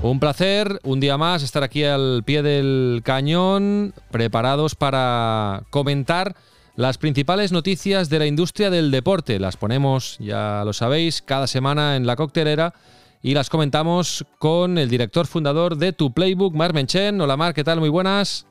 [0.00, 6.36] Un placer, un día más, estar aquí al pie del cañón, preparados para comentar
[6.76, 9.40] las principales noticias de la industria del deporte.
[9.40, 12.74] Las ponemos, ya lo sabéis, cada semana en la coctelera
[13.22, 17.20] y las comentamos con el director fundador de Tu Playbook, Marc Menchen.
[17.20, 17.80] Hola Marc, ¿qué tal?
[17.80, 18.46] Muy buenas.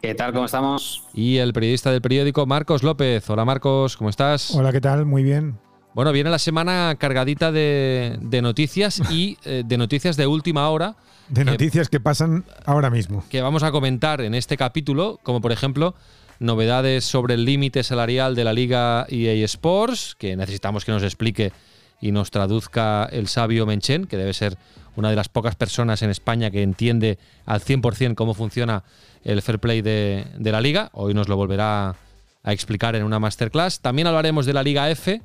[0.00, 0.32] ¿Qué tal?
[0.32, 1.04] ¿Cómo estamos?
[1.12, 3.28] Y el periodista del periódico, Marcos López.
[3.28, 4.54] Hola Marcos, ¿cómo estás?
[4.54, 5.04] Hola, ¿qué tal?
[5.04, 5.58] Muy bien.
[5.94, 10.96] Bueno, viene la semana cargadita de, noticias y eh, de noticias de última hora.
[11.28, 13.24] De noticias que pasan ahora mismo.
[13.30, 15.94] Que vamos a comentar en este capítulo, como por ejemplo
[16.40, 21.52] novedades sobre el límite salarial de la Liga EA Sports, que necesitamos que nos explique
[22.00, 24.58] y nos traduzca el sabio Menchen, que debe ser
[24.96, 28.82] una de las pocas personas en España que entiende al 100% cómo funciona
[29.22, 30.90] el fair play de, la liga.
[30.92, 31.94] Hoy nos lo volverá
[32.42, 33.80] a explicar en una masterclass.
[33.80, 35.22] También hablaremos de la Liga F.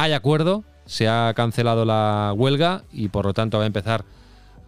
[0.00, 4.04] Hay acuerdo, se ha cancelado la huelga y por lo tanto va a empezar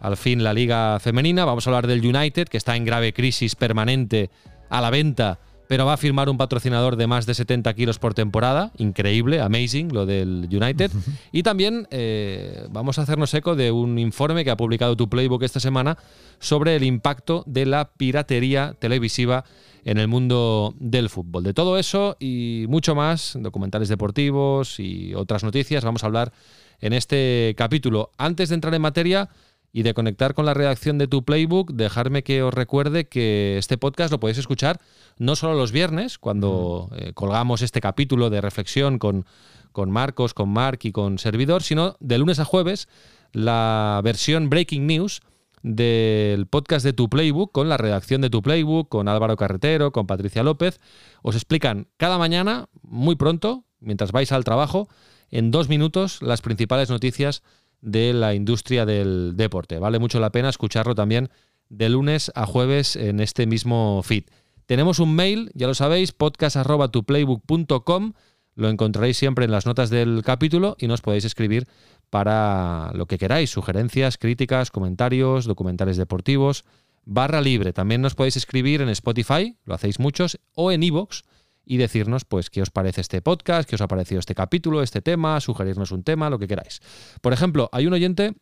[0.01, 1.45] al fin la liga femenina.
[1.45, 4.29] Vamos a hablar del United, que está en grave crisis permanente
[4.69, 5.39] a la venta
[5.71, 8.73] pero va a firmar un patrocinador de más de 70 kilos por temporada.
[8.77, 10.91] Increíble, amazing lo del United.
[11.31, 15.43] Y también eh, vamos a hacernos eco de un informe que ha publicado tu Playbook
[15.43, 15.97] esta semana
[16.39, 19.45] sobre el impacto de la piratería televisiva
[19.85, 21.43] en el mundo del fútbol.
[21.43, 26.33] De todo eso y mucho más, documentales deportivos y otras noticias, vamos a hablar
[26.81, 28.11] en este capítulo.
[28.17, 29.29] Antes de entrar en materia,
[29.73, 33.77] y de conectar con la redacción de tu playbook, dejarme que os recuerde que este
[33.77, 34.79] podcast lo podéis escuchar
[35.17, 39.25] no solo los viernes, cuando eh, colgamos este capítulo de reflexión con,
[39.71, 42.87] con Marcos, con Mark y con Servidor, sino de lunes a jueves
[43.31, 45.21] la versión Breaking News
[45.63, 50.07] del podcast de Tu Playbook, con la redacción de Tu Playbook, con Álvaro Carretero, con
[50.07, 50.79] Patricia López.
[51.21, 54.89] Os explican cada mañana, muy pronto, mientras vais al trabajo,
[55.29, 57.43] en dos minutos, las principales noticias
[57.81, 59.79] de la industria del deporte.
[59.79, 61.29] Vale mucho la pena escucharlo también
[61.69, 64.25] de lunes a jueves en este mismo feed.
[64.65, 68.13] Tenemos un mail, ya lo sabéis, podcast.tuplaybook.com.
[68.55, 71.67] Lo encontraréis siempre en las notas del capítulo y nos podéis escribir
[72.09, 76.63] para lo que queráis, sugerencias, críticas, comentarios, documentales deportivos.
[77.03, 77.73] Barra libre.
[77.73, 81.23] También nos podéis escribir en Spotify, lo hacéis muchos, o en iVoox
[81.65, 85.01] y decirnos pues qué os parece este podcast, qué os ha parecido este capítulo, este
[85.01, 86.81] tema, sugerirnos un tema, lo que queráis.
[87.21, 88.33] Por ejemplo, hay un oyente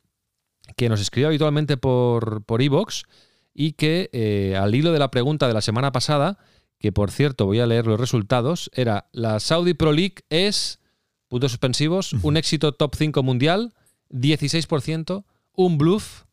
[0.75, 3.03] que nos escribe habitualmente por por iVoox
[3.53, 6.37] y que eh, al hilo de la pregunta de la semana pasada,
[6.79, 10.79] que por cierto voy a leer los resultados, era la Saudi Pro League es,
[11.27, 13.73] puntos suspensivos, un éxito top 5 mundial,
[14.11, 16.23] 16%, un bluff,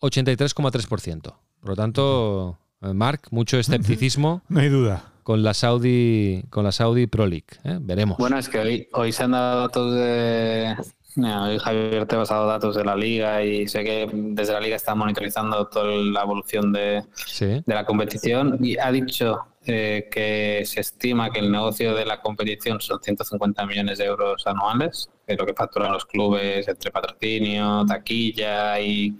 [0.00, 1.36] 83,3%.
[1.60, 4.42] Por lo tanto, eh, Mark, mucho escepticismo.
[4.48, 7.46] No hay duda con la Saudi, con la Saudi Pro League.
[7.64, 7.78] ¿eh?
[7.80, 8.18] Veremos.
[8.18, 10.74] Bueno, es que hoy, hoy se han dado datos de.
[11.16, 14.76] hoy Javier te ha pasado datos de la liga y sé que desde la liga
[14.76, 17.04] está monitorizando toda la evolución de,
[17.40, 22.22] de la competición y ha dicho eh, que se estima que el negocio de la
[22.22, 26.90] competición son 150 millones de euros anuales, que es lo que facturan los clubes entre
[26.90, 29.14] patrocinio, taquilla y,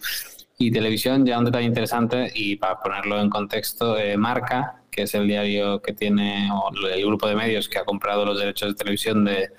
[0.61, 1.27] y televisión.
[1.27, 5.81] Ya un detalle interesante y para ponerlo en contexto, eh, Marca que es el diario
[5.81, 9.51] que tiene, o el grupo de medios que ha comprado los derechos de televisión de,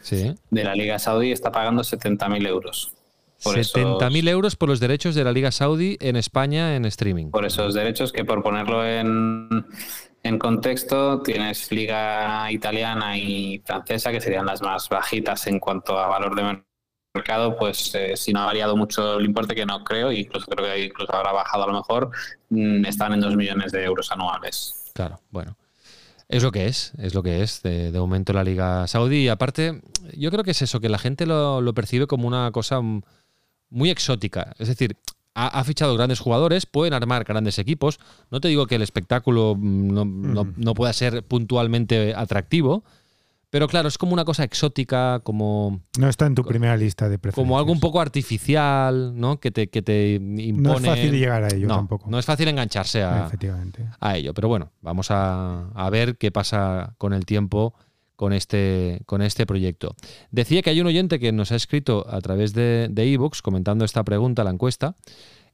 [0.49, 2.93] de la Liga Saudí, está pagando 70.000 euros.
[3.43, 7.31] 70.000 euros por los derechos de la Liga Saudí en España en streaming.
[7.31, 9.65] Por esos derechos que, por ponerlo en,
[10.21, 16.07] en contexto, tienes Liga Italiana y Francesa, que serían las más bajitas en cuanto a
[16.07, 16.43] valor de
[17.13, 20.65] mercado, pues eh, si no ha variado mucho el importe, que no creo, incluso creo
[20.65, 22.11] que incluso habrá bajado a lo mejor,
[22.49, 24.91] mm, están en 2 millones de euros anuales.
[24.93, 25.57] Claro, bueno.
[26.29, 29.23] Es lo que es, es lo que es de, momento la Liga Saudí.
[29.23, 29.81] Y aparte,
[30.15, 34.53] yo creo que es eso, que la gente lo, percibe como una cosa muy exótica.
[34.57, 34.95] Es decir,
[35.33, 37.99] ha, fichado grandes jugadores, pueden armar grandes equipos.
[38.29, 42.85] No te digo que el espectáculo no, no pueda ser puntualmente atractivo,
[43.51, 45.81] pero claro, es como una cosa exótica, como...
[45.99, 47.45] No está en tu primera lista de preferencias.
[47.45, 49.41] Como algo un poco artificial, ¿no?
[49.41, 50.61] Que te, que te impone...
[50.61, 52.09] No es fácil llegar a ello tampoco.
[52.09, 53.29] No es fácil engancharse a,
[53.99, 54.33] a ello.
[54.33, 57.75] Pero bueno, vamos a, ver qué pasa con el tiempo
[58.15, 59.95] con este, con este proyecto.
[60.29, 64.03] Decía que hay un oyente que nos ha escrito a través de ebooks comentando esta
[64.03, 64.95] pregunta, la encuesta,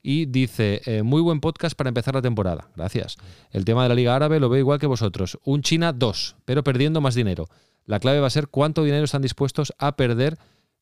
[0.03, 2.69] y dice, eh, muy buen podcast para empezar la temporada.
[2.75, 3.17] Gracias.
[3.51, 5.37] El tema de la Liga Árabe lo veo igual que vosotros.
[5.43, 7.49] Un China 2, pero perdiendo más dinero.
[7.87, 10.37] La clave va a ser cuánto dinero están dispuestos a perder,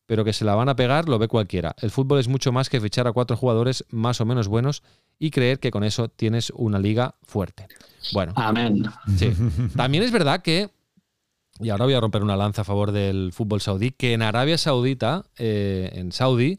[0.06, 1.74] pero que se la van a pegar lo ve cualquiera.
[1.80, 4.82] El fútbol es mucho más que fichar a cuatro jugadores más o menos buenos
[5.18, 7.68] y creer que con eso tienes una liga fuerte.
[8.12, 8.32] Bueno.
[8.36, 8.84] Amén.
[9.16, 9.32] Sí.
[9.76, 10.70] También es verdad que,
[11.60, 14.58] y ahora voy a romper una lanza a favor del fútbol saudí, que en Arabia
[14.58, 16.58] Saudita, eh, en Saudi,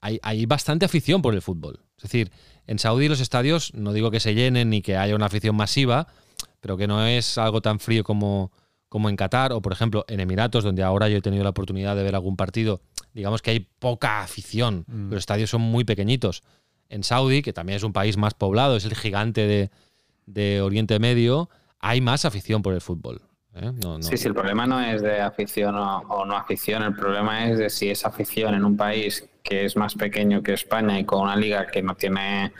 [0.00, 1.80] hay, hay bastante afición por el fútbol.
[1.96, 2.30] Es decir,
[2.68, 6.06] en Saudi los estadios, no digo que se llenen ni que haya una afición masiva,
[6.60, 8.52] pero que no es algo tan frío como,
[8.92, 11.96] como en Qatar o, por ejemplo, en Emiratos, donde ahora yo he tenido la oportunidad
[11.96, 12.82] de ver algún partido.
[13.14, 15.08] Digamos que hay poca afición, mm.
[15.08, 16.42] los estadios son muy pequeñitos.
[16.90, 19.70] En Saudi, que también es un país más poblado, es el gigante
[20.26, 21.48] de, Oriente Medio,
[21.80, 23.22] hay más afición por el fútbol.
[23.54, 23.72] ¿eh?
[24.02, 27.70] Sí, sí, el problema no es de afición o, no afición, el problema es de
[27.70, 31.34] si es afición en un país que es más pequeño que España y con una
[31.34, 32.52] liga que no tiene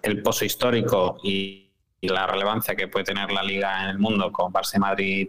[0.00, 1.67] el pozo histórico y,
[2.02, 5.28] la relevancia que puede tener la liga en el mundo con Barça Madrid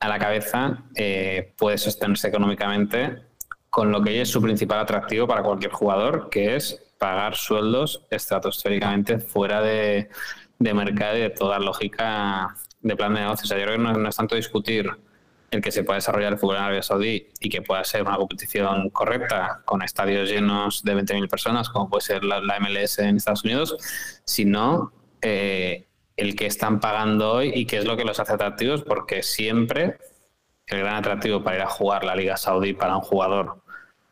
[0.00, 3.22] a la cabeza, eh, puede sostenerse económicamente
[3.70, 9.18] con lo que es su principal atractivo para cualquier jugador, que es pagar sueldos estratosféricamente
[9.18, 10.10] fuera de,
[10.58, 13.44] mercado y de toda lógica de plan de negocio.
[13.44, 14.90] O sea, yo creo que no, es tanto discutir
[15.50, 18.16] el que se pueda desarrollar el fútbol en Arabia Saudí y que pueda ser una
[18.16, 23.44] competición correcta con estadios llenos de 20.000 personas, como puede ser la, MLS en Estados
[23.44, 23.76] Unidos,
[24.24, 24.92] sino
[25.22, 25.88] eh,
[26.20, 29.96] el que están pagando hoy y qué es lo que los hace atractivos, porque siempre
[30.66, 33.62] el gran atractivo para ir a jugar la Liga Saudí para un jugador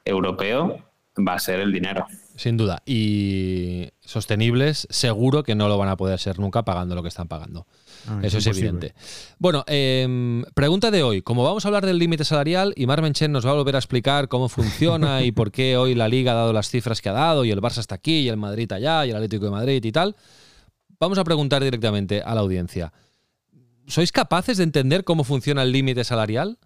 [0.05, 0.82] europeo
[1.26, 2.06] va a ser el dinero.
[2.37, 2.82] Sin duda.
[2.87, 7.28] Y sostenibles, seguro que no lo van a poder ser nunca pagando lo que están
[7.28, 7.66] pagando.
[8.06, 8.94] Ah, Eso es, evidente.
[9.38, 11.20] Bueno, em, pregunta de hoy.
[11.20, 13.78] Como vamos a hablar del límite salarial y Marmen Chen nos va a volver a
[13.78, 17.12] explicar cómo funciona y por qué hoy la Liga ha dado las cifras que ha
[17.12, 19.84] dado y el Barça está aquí y el Madrid allá y el Atlético de Madrid
[19.84, 20.16] y tal,
[21.00, 22.92] vamos a preguntar directamente a la audiencia.
[23.86, 26.58] ¿Sois capaces de entender cómo funciona el límite salarial?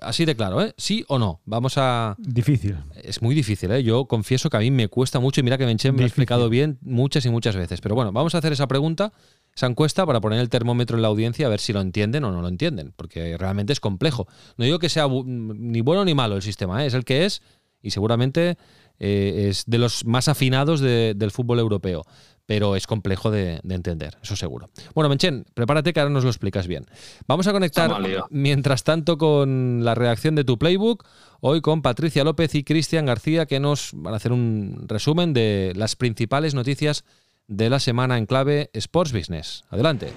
[0.00, 0.72] Así de claro, ¿eh?
[0.76, 1.40] ¿Sí o no?
[1.44, 2.16] Vamos a...
[2.18, 2.78] Difícil.
[3.02, 3.82] Es muy difícil, ¿eh?
[3.82, 6.48] Yo confieso que a mí me cuesta mucho y mira que Benchen me ha explicado
[6.48, 7.80] bien muchas y muchas veces.
[7.80, 9.12] Pero bueno, vamos a hacer esa pregunta,
[9.54, 12.32] esa encuesta para poner el termómetro en la audiencia a ver si lo entienden o
[12.32, 14.26] no lo entienden, porque realmente es complejo.
[14.56, 16.86] No digo que sea ni bueno ni malo el sistema, ¿eh?
[16.86, 17.42] es el que es
[17.82, 18.56] y seguramente
[18.98, 22.04] eh, es de los más afinados del fútbol europeo
[22.50, 24.70] pero es complejo de, entender, eso seguro.
[24.92, 26.84] Bueno, Menchen, prepárate que ahora nos lo explicas bien.
[27.28, 27.92] Vamos a conectar
[28.28, 31.06] mientras tanto con la reacción de tu playbook,
[31.38, 35.74] hoy con Patricia López y Cristian García, que nos van a hacer un resumen de
[35.76, 37.04] las principales noticias
[37.46, 39.62] de la semana en clave Sports Business.
[39.70, 40.12] Adelante.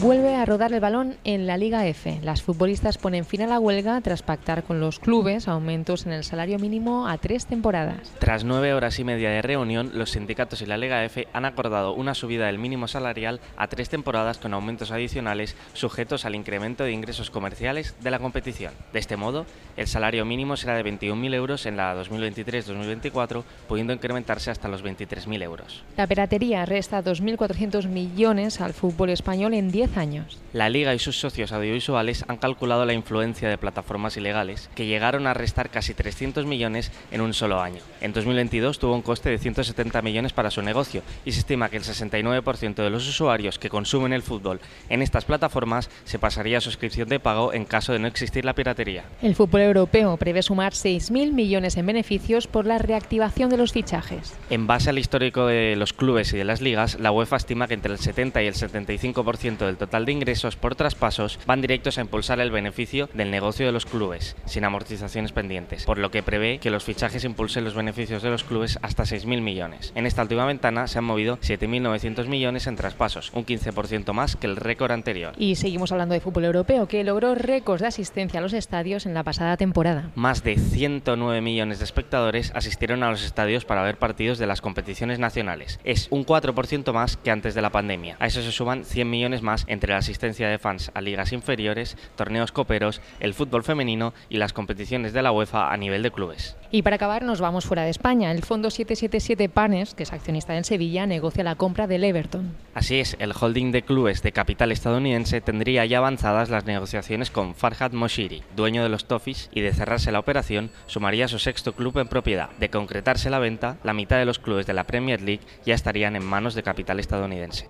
[0.00, 2.18] Vuelve a rodar el balón en la Liga F.
[2.22, 6.24] Las futbolistas ponen fin a la huelga tras pactar con los clubes aumentos en el
[6.24, 8.10] salario mínimo a tres temporadas.
[8.18, 11.92] Tras nueve horas y media de reunión, los sindicatos y la Liga F han acordado
[11.92, 16.92] una subida del mínimo salarial a tres temporadas con aumentos adicionales sujetos al incremento de
[16.92, 18.72] ingresos comerciales de la competición.
[18.94, 19.44] De este modo,
[19.76, 25.42] el salario mínimo será de 21.000 euros en la 2023-2024, pudiendo incrementarse hasta los 23.000
[25.42, 25.84] euros.
[25.98, 30.38] La piratería resta 2.400 millones al fútbol español en 10 años.
[30.52, 35.26] La Liga y sus socios audiovisuales han calculado la influencia de plataformas ilegales, que llegaron
[35.26, 37.80] a restar casi 300 millones en un solo año.
[38.00, 41.78] En 2022 tuvo un coste de 170 millones para su negocio y se estima que
[41.78, 46.60] el 69% de los usuarios que consumen el fútbol en estas plataformas se pasaría a
[46.60, 49.04] suscripción de pago en caso de no existir la piratería.
[49.22, 54.34] El fútbol europeo prevé sumar 6.000 millones en beneficios por la reactivación de los fichajes.
[54.50, 57.74] En base al histórico de los clubes y de las ligas, la UEFA estima que
[57.74, 62.02] entre el 70 y el 75% del total de ingresos por traspasos van directos a
[62.02, 66.58] impulsar el beneficio del negocio de los clubes, sin amortizaciones pendientes, por lo que prevé
[66.58, 69.92] que los fichajes impulsen los beneficios de los clubes hasta 6.000 millones.
[69.94, 74.46] En esta última ventana se han movido 7.900 millones en traspasos, un 15% más que
[74.46, 75.32] el récord anterior.
[75.38, 79.14] Y seguimos hablando de fútbol europeo, que logró récords de asistencia a los estadios en
[79.14, 80.10] la pasada temporada.
[80.14, 84.60] Más de 109 millones de espectadores asistieron a los estadios para ver partidos de las
[84.60, 85.80] competiciones nacionales.
[85.84, 88.16] Es un 4% más que antes de la pandemia.
[88.18, 91.96] A eso se suman 100 millones más entre la asistencia de fans a ligas inferiores,
[92.16, 96.56] torneos coperos, el fútbol femenino y las competiciones de la UEFA a nivel de clubes.
[96.70, 98.30] Y para acabar nos vamos fuera de España.
[98.30, 102.54] El fondo 777 Panes, que es accionista en Sevilla, negocia la compra del Everton.
[102.74, 107.54] Así es, el holding de clubes de capital estadounidense tendría ya avanzadas las negociaciones con
[107.54, 111.98] Farhad Moshiri, dueño de los Toffees, y de cerrarse la operación sumaría su sexto club
[111.98, 112.50] en propiedad.
[112.58, 116.16] De concretarse la venta, la mitad de los clubes de la Premier League ya estarían
[116.16, 117.68] en manos de capital estadounidense.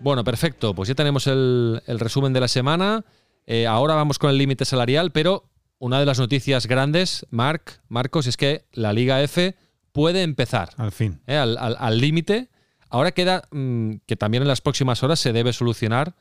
[0.00, 0.74] Bueno, perfecto.
[0.74, 3.04] Pues ya tenemos el, resumen de la semana.
[3.46, 8.26] Eh, ahora vamos con el límite salarial, pero una de las noticias grandes, Marc, Marcos,
[8.26, 9.54] es que la Liga F
[9.92, 10.70] puede empezar.
[10.76, 11.20] Al fin.
[11.26, 11.36] ¿eh?
[11.36, 12.50] Al límite.
[12.90, 16.14] Ahora queda mm, que también en las próximas horas se debe solucionar,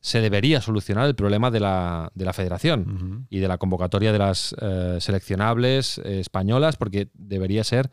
[0.00, 4.18] se debería solucionar el problema de la, de la federación y de la convocatoria de
[4.18, 7.90] las eh, seleccionables españolas, porque debería ser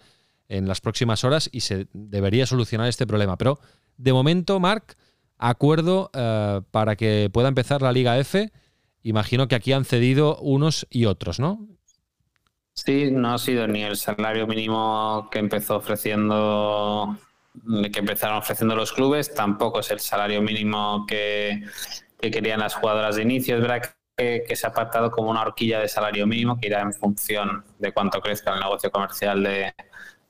[0.49, 3.37] en las próximas horas y se debería solucionar este problema.
[3.37, 3.59] Pero
[3.97, 4.97] de momento, Marc,
[5.37, 8.51] acuerdo eh, para que pueda empezar la Liga F.
[9.03, 11.67] Imagino que aquí han cedido unos y otros, ¿no?
[12.73, 17.17] Sí, no ha sido ni el salario mínimo que empezó ofreciendo,
[17.91, 21.63] que empezaron ofreciendo los clubes, tampoco es el salario mínimo que,
[22.19, 23.55] querían las jugadoras de inicio.
[23.55, 23.81] Es verdad
[24.15, 27.91] que, se ha pactado como una horquilla de salario mínimo que irá en función de
[27.93, 29.73] cuánto crezca el negocio comercial de,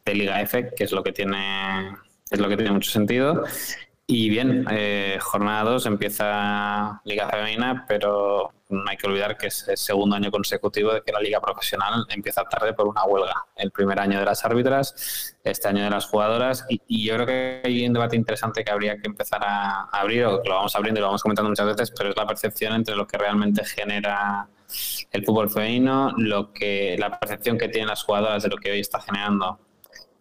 [0.06, 1.96] de Liga F, que es lo que tiene
[2.30, 3.44] es lo que tiene mucho sentido.
[4.10, 9.68] Y bien, eh, jornada 2 empieza Liga Femenina, pero no hay que olvidar que es
[9.68, 13.48] el segundo año consecutivo de que la Liga Profesional empieza tarde por una huelga.
[13.58, 17.62] El primer año de las árbitras, este año de las jugadoras, y, yo creo que
[17.66, 21.02] hay un debate interesante que habría que empezar a, abrir, o lo vamos abriendo y
[21.02, 24.48] lo vamos comentando muchas veces, pero es la percepción entre lo que realmente genera
[25.12, 28.80] el fútbol femenino, lo que la percepción que tienen las jugadoras de lo que hoy
[28.80, 29.60] está generando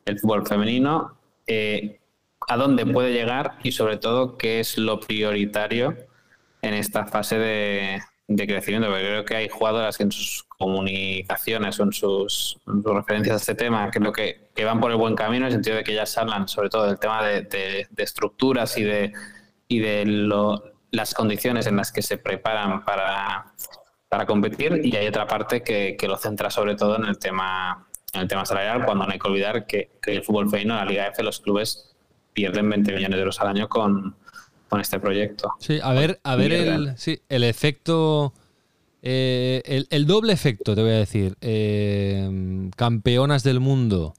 [0.04, 1.16] el fútbol femenino.
[1.46, 2.00] Eh,
[2.48, 5.96] a dónde puede llegar y sobre todo qué es lo prioritario
[6.62, 8.00] en esta fase de,
[8.46, 8.88] crecimiento.
[8.88, 13.54] Porque creo que hay jugadoras que en sus comunicaciones o en sus, referencias a este
[13.54, 16.16] tema creo que, que, van por el buen camino en el sentido de que ellas
[16.16, 19.12] hablan sobre todo del tema de, estructuras y de,
[19.68, 20.04] y de
[20.92, 23.52] las condiciones en las que se preparan para,
[24.08, 27.86] para competir y hay otra parte que, que, lo centra sobre todo en el tema
[28.14, 30.86] en el tema salarial cuando no hay que olvidar que, que el fútbol femenino, la
[30.86, 31.95] Liga F, los clubes
[32.36, 34.14] pierden 20 millones de euros al año con,
[34.78, 35.54] este proyecto.
[35.58, 36.94] Sí, a ver, a ver el,
[37.30, 38.34] el efecto.
[39.00, 41.34] Eh, el, doble efecto, te voy a decir.
[41.40, 44.12] Eh, campeonas del mundo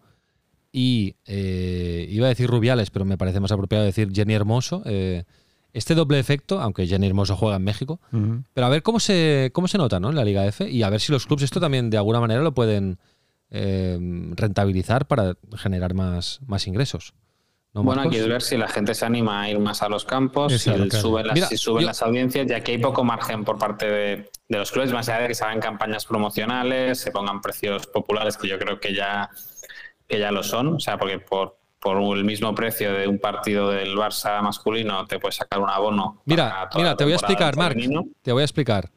[0.71, 4.81] y eh, iba a decir Rubiales, pero me parece más apropiado decir Jenny Hermoso.
[5.73, 7.99] este doble efecto, aunque Jenny Hermoso juega en México,
[8.53, 10.09] pero a ver cómo se, cómo se nota ¿no?
[10.09, 12.41] en la Liga F y a ver si los clubes esto también de alguna manera
[12.41, 12.97] lo pueden
[13.51, 17.13] rentabilizar para generar más, más ingresos
[17.83, 20.53] bueno, hay que ver si la gente se anima a ir más a los campos,
[20.53, 21.27] si, suben,
[21.85, 25.27] las, audiencias, ya que hay poco margen por parte de, los clubes, más allá de
[25.29, 29.29] que se hagan campañas promocionales, se pongan precios populares, que yo creo que ya,
[30.07, 33.69] que ya lo son, o sea, porque por, por el mismo precio de un partido
[33.69, 36.21] del Barça masculino te puedes sacar un abono.
[36.25, 37.77] Mira, mira te voy a explicar, Marc,
[38.21, 38.91] te voy a explicar.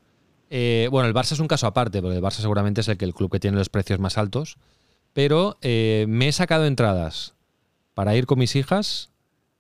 [0.48, 3.04] Eh, bueno, el Barça es un caso aparte, porque el Barça seguramente es el, que
[3.04, 4.58] el club que tiene los precios más altos,
[5.12, 7.34] pero eh, me he sacado entradas
[7.94, 9.10] para ir con mis hijas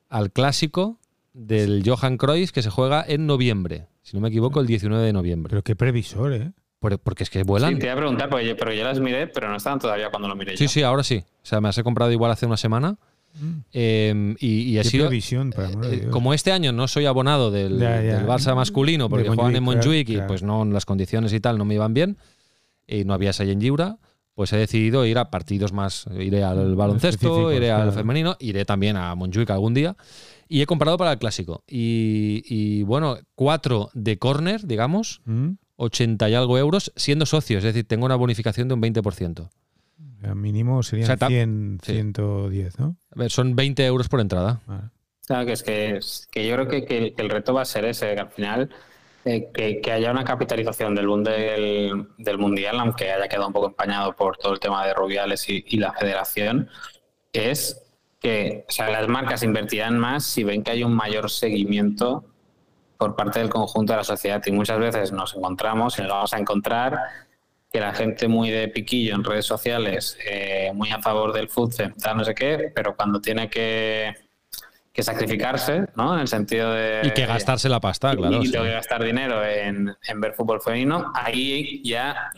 [0.08, 0.98] al clásico
[1.32, 3.86] del Johan Cruyff que se juega en noviembre.
[4.02, 5.50] Si no me equivoco, el 19 de noviembre.
[5.50, 6.52] Pero qué previsor, ¿eh?
[6.80, 7.74] porque es que vuelan.
[7.74, 10.10] Sí, te iba a preguntar, porque yo, pero yo las miré, pero no estaban todavía
[10.10, 11.22] cuando lo miré Sí, sí, ahora sí.
[11.42, 12.96] O sea, me las he comprado igual hace una semana.
[13.34, 13.58] Mm.
[13.72, 15.06] Em, y, y ha sido.
[15.06, 19.62] Previsión, para eh, como este año no soy abonado del, Barça masculino porque juegan en
[19.62, 22.16] Montjuic y pues no, las condiciones y tal no me iban bien,
[22.88, 23.98] y no había en Giura
[24.40, 26.06] pues he decidido ir a partidos más.
[26.18, 29.98] Iré al baloncesto, iré al femenino, iré también a Montjuic algún día.
[30.48, 31.62] Y he comprado para el clásico.
[31.66, 35.20] Y, bueno, cuatro de córner, digamos,
[35.76, 36.30] 80 mm.
[36.30, 37.58] y algo euros, siendo socio.
[37.58, 39.50] Es decir, tengo una bonificación de un 20%.
[40.22, 42.96] El mínimo serían 100, 110, ¿no?
[43.14, 44.62] A ver, son 20 euros por entrada.
[45.26, 48.14] Claro, que es que, que yo creo que, que, el reto va a ser ese,
[48.14, 48.70] que al final
[49.24, 54.14] eh, que, haya una capitalización del boom del, Mundial, aunque haya quedado un poco empañado
[54.14, 56.68] por todo el tema de Rubiales y, la federación,
[57.32, 57.82] es
[58.20, 62.24] que o sea, las marcas invertirán más si ven que hay un mayor seguimiento
[62.98, 64.42] por parte del conjunto de la sociedad.
[64.46, 66.98] Y muchas veces nos encontramos y nos vamos a encontrar
[67.72, 71.94] que la gente muy de piquillo en redes sociales, eh, muy a favor del fútbol,
[72.16, 74.14] no sé qué, pero cuando tiene que
[75.00, 76.14] que sacrificarse, ¿no?
[76.14, 77.00] En el sentido de...
[77.04, 78.42] Y que gastarse la pasta, claro.
[78.42, 82.30] Y, tengo que gastar dinero en, ver fútbol femenino, ahí ya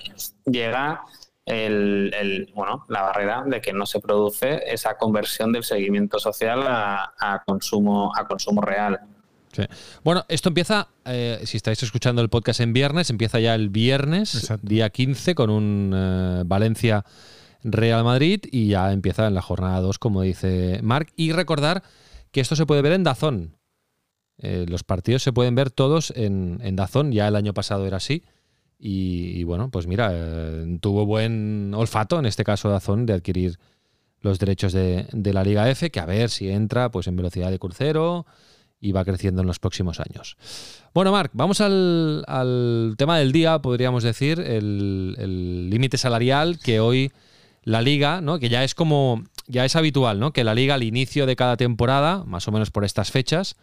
[0.47, 1.03] llega
[1.45, 7.43] el, bueno, la barrera de que no se produce esa conversión del seguimiento social a,
[7.45, 9.01] consumo, a consumo real.
[10.03, 14.51] Bueno, esto empieza, eh, si estáis escuchando el podcast en viernes, empieza ya el viernes,
[14.63, 17.05] día 15, con un eh, Valencia
[17.65, 21.13] Real Madrid y ya empieza en la jornada 2, como dice Marc.
[21.17, 21.83] Y recordar
[22.33, 23.57] que esto se puede ver en Dazón.
[24.39, 28.25] Eh, los partidos se pueden ver todos en, Dazón, ya el año pasado era así.
[28.85, 33.61] Y, bueno, pues mira, eh, tuvo buen olfato, en este caso Dazón, de adquirir
[34.21, 37.61] los derechos de, la Liga F, que a ver si entra pues en velocidad de
[37.61, 38.27] crucero
[38.81, 40.37] y va creciendo en los próximos años.
[40.95, 42.25] Bueno, Marc, vamos al,
[42.99, 47.13] tema del día, podríamos decir, el límite salarial que hoy
[47.63, 48.39] la liga, ¿no?
[48.39, 50.33] Que ya es como, ya es habitual, ¿no?
[50.33, 53.57] Que la liga al inicio de cada temporada, más o menos por estas fechas,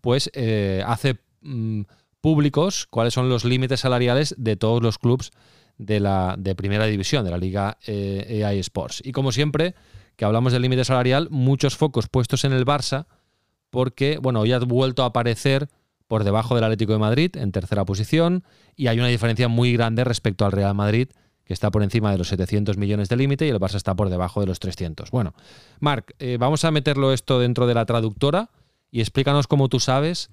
[0.00, 1.82] pues eh, hace mm,
[2.20, 5.30] públicos cuáles son los límites salariales de todos los clubes
[5.78, 9.02] de la de primera división, de la liga eh, AI Sports.
[9.04, 9.74] Y como siempre,
[10.16, 13.06] que hablamos del límite salarial, muchos focos puestos en el Barça,
[13.70, 15.68] porque, bueno, hoy ha vuelto a aparecer
[16.06, 18.44] por debajo del Atlético de Madrid en tercera posición
[18.76, 21.08] y hay una diferencia muy grande respecto al Real Madrid
[21.44, 24.08] que está por encima de los 700 millones de límite y el Barça está por
[24.10, 25.10] debajo de los 300.
[25.10, 25.34] Bueno,
[25.80, 28.50] Marc, eh, vamos a meterlo esto dentro de la traductora
[28.90, 30.30] y explícanos cómo tú sabes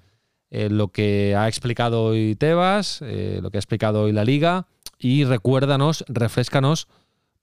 [0.50, 4.66] eh, lo que ha explicado hoy Tebas, eh, lo que ha explicado hoy la Liga
[4.98, 6.88] y recuérdanos, refrescanos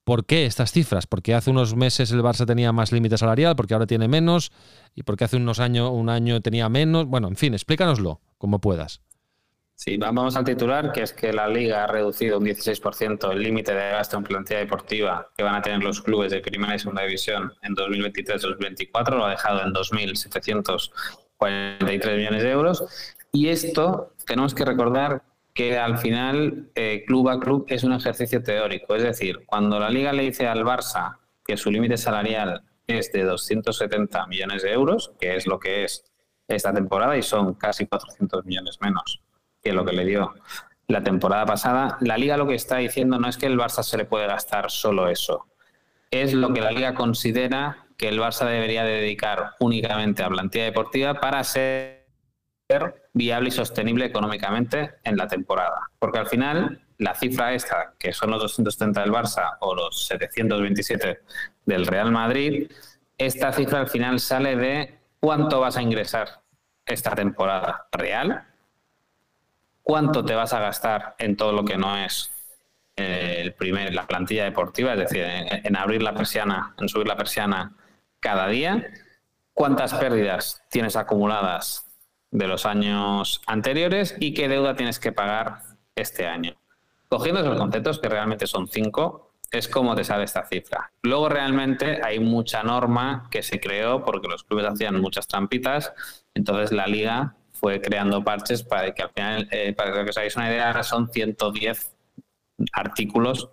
[0.04, 3.74] por qué estas cifras, porque hace unos meses el Barça tenía más límite salarial, porque
[3.74, 4.52] ahora tiene menos
[4.96, 7.08] y porque hace unos años un año tenía menos.
[7.08, 9.02] Bueno, en fin, explícanoslo como puedas.
[9.80, 13.76] Sí, vamos al titular, que es que la Liga ha reducido un 16% el límite
[13.76, 17.04] de gasto en plantilla deportiva que van a tener los clubes de primera y segunda
[17.04, 22.86] división en 2023-2024, lo ha dejado en 2.743 millones de euros.
[23.32, 25.22] Y esto tenemos que recordar
[25.54, 28.96] que al final eh, club a club es un ejercicio teórico.
[28.96, 33.26] Es decir, cuando la Liga le dice al Barça que su límite salarial es de
[33.26, 36.04] 270 millones de euros, que es lo que es
[36.48, 39.22] esta temporada y son casi 400 millones menos
[39.74, 40.34] lo que le dio
[40.88, 43.98] la temporada pasada, la liga lo que está diciendo no es que el Barça se
[43.98, 45.48] le puede gastar solo eso,
[46.12, 51.16] es lo que la liga considera que el Barça debería dedicar únicamente a plantilla deportiva
[51.16, 52.06] para ser
[53.14, 55.90] viable y sostenible económicamente en la temporada.
[56.00, 61.20] Porque al final, la cifra esta, que son los 230 del Barça o los 727
[61.66, 62.72] del Real Madrid,
[63.18, 66.42] esta cifra al final sale de cuánto vas a ingresar
[66.86, 68.46] esta temporada real
[69.88, 72.30] cuánto te vas a gastar en todo lo que no es
[72.98, 77.16] eh, el primer, la plantilla deportiva, es decir, en, abrir la persiana, en subir la
[77.16, 77.74] persiana
[78.20, 78.86] cada día,
[79.54, 81.88] cuántas pérdidas tienes acumuladas
[82.32, 85.62] de los años anteriores y qué deuda tienes que pagar
[85.96, 86.58] este año.
[87.08, 90.92] Cogiendo esos conceptos, que realmente son cinco, es como te sale esta cifra.
[91.02, 95.94] Luego realmente hay mucha norma que se creó porque los clubes hacían muchas trampitas,
[96.34, 100.36] entonces la liga fue creando parches para que al final, eh, para que os hagáis
[100.36, 101.96] una idea, son 110
[102.74, 103.50] artículos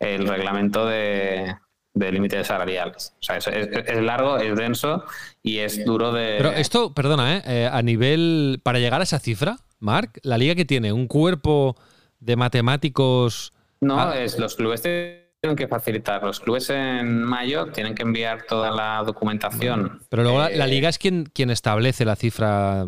[0.00, 1.56] el reglamento de,
[1.94, 3.14] límites salariales.
[3.20, 5.04] O sea, es, largo, es denso
[5.42, 6.36] y es duro de.
[6.38, 7.42] Pero esto, perdona, ¿eh?
[7.46, 7.70] ¿eh?
[7.70, 8.60] a nivel.
[8.62, 11.76] Para llegar a esa cifra, Marc, la liga que tiene un cuerpo
[12.20, 13.52] de matemáticos.
[13.80, 16.22] No, es los clubes tienen que facilitar.
[16.22, 20.00] Los clubes en mayo tienen que enviar toda la documentación.
[20.08, 22.86] Pero luego la, la, eh, liga es quien, quien establece la cifra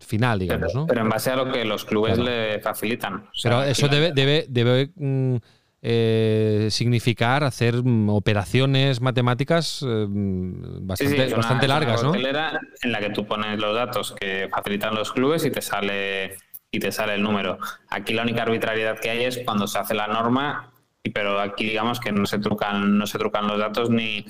[0.00, 0.86] final, digamos, pero, ¿no?
[0.86, 3.28] Pero en base a lo que los clubes le facilitan.
[3.42, 5.36] pero eso debe, debe, debe mm,
[5.82, 12.14] eh, significar hacer mm, operaciones matemáticas eh, bastante, largas, ¿no?
[12.14, 16.36] En la que tú pones los datos que facilitan los clubes y te sale
[16.70, 17.58] y te sale el número.
[17.88, 20.72] Aquí la única arbitrariedad que hay es cuando se hace la norma,
[21.14, 24.24] pero aquí digamos que no se trucan, no se trucan los datos ni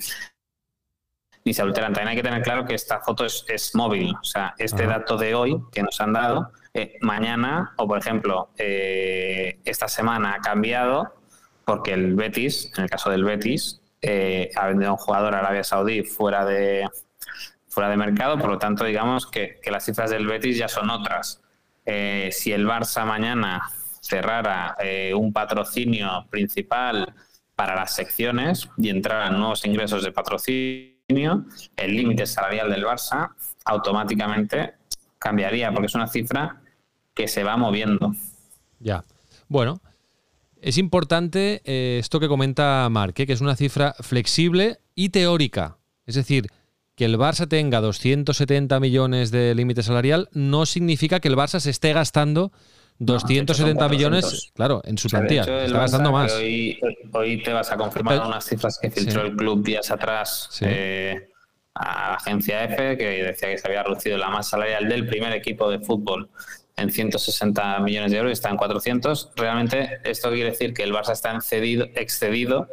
[1.47, 1.93] ni se alteran.
[1.93, 5.33] También hay que tener claro que esta foto es, móvil, o sea, este dato de
[5.33, 11.15] hoy que nos han dado, eh, mañana o por ejemplo, eh, esta semana ha cambiado
[11.63, 15.39] porque el Betis, en el caso del Betis, eh, ha vendido a un jugador a
[15.39, 16.85] Arabia Saudí fuera de,
[17.69, 20.89] fuera de mercado, por lo tanto, digamos que, que las cifras del Betis ya son
[20.89, 21.41] otras.
[21.85, 23.61] si el Barça mañana
[24.01, 24.75] cerrara
[25.15, 27.13] un patrocinio principal
[27.55, 33.29] para las secciones y entraran nuevos ingresos de patrocinio, el límite salarial del Barça
[33.63, 34.73] automáticamente
[35.17, 36.61] cambiaría, porque es una cifra
[37.13, 38.13] que se va moviendo.
[38.79, 39.05] Ya.
[39.47, 39.79] Bueno,
[40.61, 45.77] es importante eh, esto que comenta Marque, que es una cifra flexible y teórica.
[46.05, 46.47] Es decir,
[46.95, 51.69] que el Barça tenga 270 millones de límite salarial no significa que el Barça se
[51.69, 52.51] esté gastando
[52.99, 55.41] 270 millones, claro, en su plantilla.
[55.41, 56.33] está gastando más.
[56.33, 61.29] Hoy, te vas a confirmar unas cifras que filtró el club días atrás eh,
[61.75, 65.31] a la agencia F, que decía que se había reducido la masa salarial del primer
[65.33, 66.29] equipo de fútbol
[66.75, 69.31] en 160 millones de euros y está en 400.
[69.35, 72.67] Realmente esto quiere decir que el Barça está excedido, excedido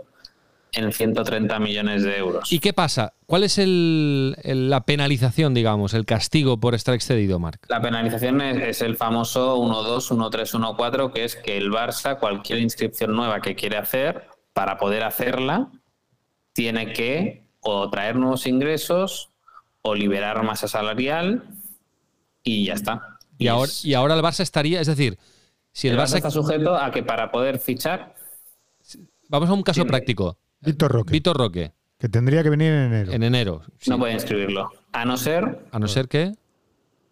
[0.74, 2.52] en 130 millones de euros.
[2.52, 3.14] ¿Y qué pasa?
[3.26, 7.64] ¿Cuál es el, la penalización, digamos, el castigo por estar excedido, Marc?
[7.68, 13.14] La penalización es, el famoso 1-2, 1-3, 1-4, que es que el Barça, cualquier inscripción
[13.14, 15.70] nueva que quiere hacer, para poder hacerla,
[16.52, 19.30] tiene que o traer nuevos ingresos
[19.82, 21.44] o liberar masa salarial
[22.42, 23.18] y ya está.
[23.38, 25.18] Y, ahora, y ahora el Barça estaría, es decir,
[25.72, 28.14] si el, Barça, está sujeto a que para poder fichar.
[29.28, 30.38] Vamos a un caso práctico.
[30.64, 31.12] Víctor Roque.
[31.12, 31.72] Víctor Roque.
[31.98, 33.12] Que tendría que venir en enero.
[33.12, 33.62] En enero.
[33.86, 34.70] No puede inscribirlo.
[34.92, 35.66] A no ser.
[35.70, 36.32] A no ser que.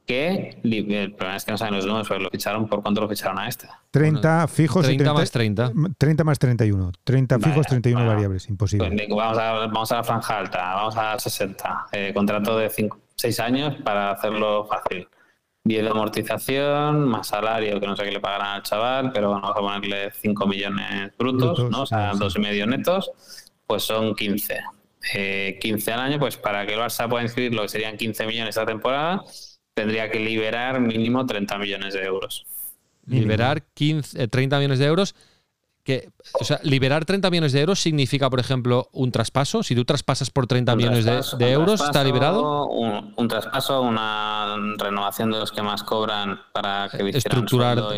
[0.06, 0.58] Que.
[0.62, 2.68] El problema es que no saben los números, lo ficharon.
[2.68, 3.68] ¿Por cuánto lo ficharon a este?
[3.92, 5.72] 30 fijos 30 y 30 más 30.
[5.96, 6.92] 30 más 31.
[7.04, 8.48] 30 fijos, 31 variables.
[8.48, 8.88] Imposible.
[8.90, 10.74] Pues, vamos, a, vamos a la franja alta.
[10.74, 11.86] Vamos a 60.
[11.92, 12.70] Eh, contrato de
[13.14, 15.08] 6 años para hacerlo fácil.
[15.64, 19.50] 10 de amortización, más salario, que no sé qué le pagarán al chaval, pero vamos
[19.50, 21.82] a ponerle 5 millones brutos, ¿no?
[21.82, 23.12] O sea, dos y medio netos,
[23.72, 24.60] pues son 15.
[25.14, 28.26] Eh, 15 al año, pues para que el Barça pueda inscribir lo que serían 15
[28.26, 29.24] millones esta temporada,
[29.72, 32.44] tendría que liberar mínimo 30 millones de euros.
[33.06, 35.14] Liberar 15, 30 eh, millones de euros
[35.84, 39.62] que, o sea, liberar 30 millones de euros significa, por ejemplo, un traspaso.
[39.62, 42.66] Si tú traspasas por 30 millones de, euros, ¿está liberado?
[42.66, 47.96] Un, traspaso, una renovación de los que más cobran para que estructurar, claro.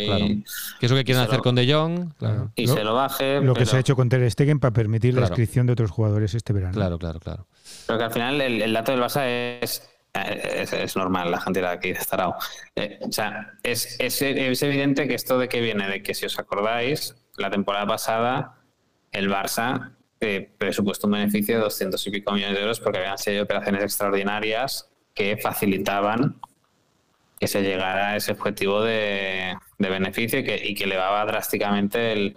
[0.80, 2.12] Que es lo que quieren hacer con De Jong.
[2.54, 3.40] Y se lo baje.
[3.40, 6.34] Lo que se ha hecho con Ter Stegen para permitir la inscripción de otros jugadores
[6.34, 6.74] este verano.
[6.74, 7.46] Claro, claro, claro.
[7.86, 11.92] Pero que al final el, dato del Barça es es, normal, la gente de aquí
[11.92, 12.36] de Starao.
[12.76, 16.24] Eh, o sea, es, es, es, evidente que esto de que viene, de que si
[16.26, 18.58] os acordáis, la temporada pasada
[19.12, 23.18] el Barça eh, presupuestó un beneficio de 200 y pico millones de euros porque habían
[23.18, 26.40] sido operaciones extraordinarias que facilitaban
[27.38, 32.36] que se llegara a ese objetivo de, beneficio y que, y que, elevaba drásticamente el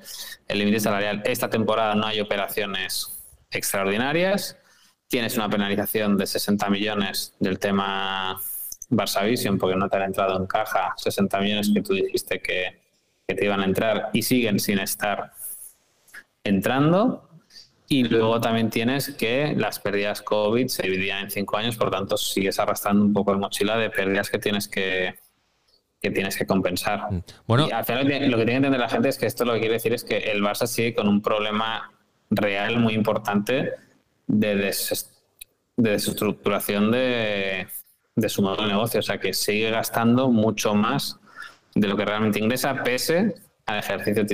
[0.49, 1.21] límite salarial.
[1.23, 4.57] Esta temporada no hay operaciones extraordinarias.
[5.07, 8.37] Tienes una penalización de 60 millones del tema
[8.89, 12.86] Barça Vision porque no te han entrado en caja 60 millones que tú dijiste que,
[13.27, 15.31] que te iban a entrar y siguen sin estar
[16.43, 17.29] entrando.
[17.89, 22.17] Y luego también tienes que las pérdidas COVID se dividían en cinco años, por tanto
[22.17, 25.15] sigues arrastrando un poco de mochila de pérdidas que tienes que,
[26.01, 27.11] que tienes que compensar.
[27.11, 27.23] Mm.
[27.47, 29.53] Bueno, y al final lo que tiene que entender la gente es que esto lo
[29.53, 31.93] que quiere decir es que el Barça sigue con un problema
[32.29, 33.71] real muy importante
[34.27, 37.67] de, de desestructuración de,
[38.15, 38.99] de su modelo de negocio.
[38.99, 41.16] O sea, que sigue gastando mucho más
[41.79, 43.35] de lo que realmente ingresa, pese
[43.65, 44.25] al ejercicio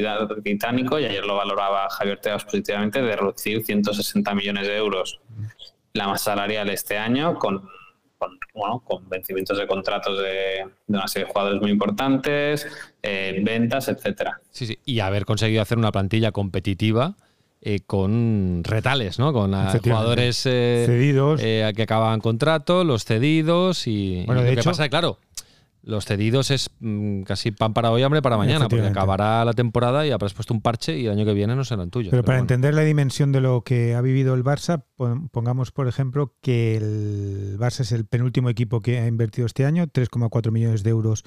[0.44, 5.20] titánico, y ayer lo valoraba Javier Teos positivamente, de reducir 160 millones de euros
[5.94, 7.68] la masa salarial este año con,
[8.54, 12.68] bueno, con vencimientos de contratos de, una serie de jugadores muy importantes,
[13.02, 14.40] eh, ventas, etcétera.
[14.52, 17.16] Sí, sí, y haber conseguido hacer una plantilla competitiva.
[17.66, 19.32] Eh, con retales, ¿no?
[19.32, 24.70] Con jugadores eh, cedidos que acaban contrato, los cedidos y, bueno, de lo hecho, que
[24.72, 25.18] pasa, claro,
[25.84, 30.08] los cedidos es mm, casi pan para hoy, hambre para mañana, porque acabará la temporada
[30.08, 32.12] y habrás puesto un parche y el año que viene no serán tuyos.
[32.12, 34.84] Pero, para entender la dimensión de lo que ha vivido el Barça,
[35.32, 39.86] pongamos por ejemplo que el Barça es el penúltimo equipo que ha invertido este año,
[39.86, 41.24] 3,4 millones de euros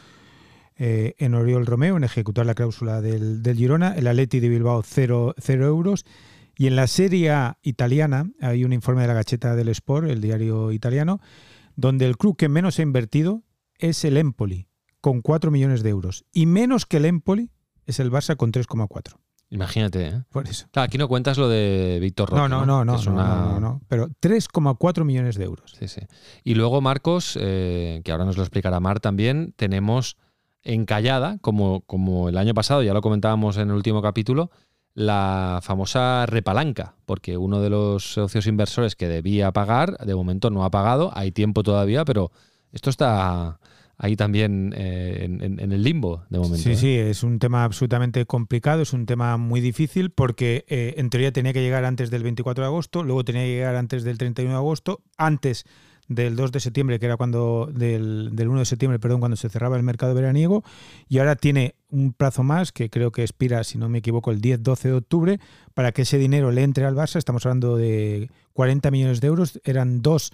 [0.79, 5.35] eh, en Oriol Romeo, en ejecutar la cláusula del, Girona, el Atleti de Bilbao 0,
[5.49, 6.05] euros.
[6.59, 10.21] Y en la Serie A italiana hay un informe de la Gacheta del Sport, el
[10.21, 11.21] diario italiano,
[11.77, 13.42] donde el club que menos ha invertido
[13.79, 14.69] es el Empoli,
[15.01, 16.25] con 4 millones de euros.
[16.33, 17.51] Y menos que el Empoli
[17.87, 19.17] es el Barça con 3,4.
[19.49, 20.23] Imagínate, ¿eh?
[20.31, 20.67] Por eso.
[20.75, 22.41] aquí no cuentas lo de Víctor Roque.
[22.41, 25.77] No, no, no, no, no, no, Pero 3,4 millones de euros.
[25.79, 26.01] Sí, sí.
[26.43, 30.17] Y luego, Marcos, eh, que ahora nos lo explicará Mar también, tenemos
[30.62, 34.51] encallada, como, como el año pasado, ya lo comentábamos en el último capítulo,
[34.95, 40.65] la famosa repalanca, porque uno de los socios inversores que debía pagar, de momento no
[40.65, 42.33] ha pagado, hay tiempo todavía, pero
[42.77, 43.59] esto está
[43.99, 46.62] ahí también eh, en, el limbo de momento.
[46.62, 46.77] Sí, ¿eh?
[46.77, 51.33] sí, es un tema absolutamente complicado, es un tema muy difícil porque eh, en teoría
[51.33, 54.53] tenía que llegar antes del 24 de agosto, luego tenía que llegar antes del 31
[54.53, 55.65] de agosto, antes
[56.09, 59.77] del 2 de septiembre, que era cuando del, 1 de septiembre, perdón, cuando se cerraba
[59.77, 60.62] el mercado veraniego,
[61.09, 64.41] y ahora tiene un plazo más, que creo que expira, si no me equivoco, el
[64.41, 65.41] 10-12 de octubre,
[65.75, 67.17] para que ese dinero le entre al Barça.
[67.17, 70.33] Estamos hablando de 40 millones de euros, eran dos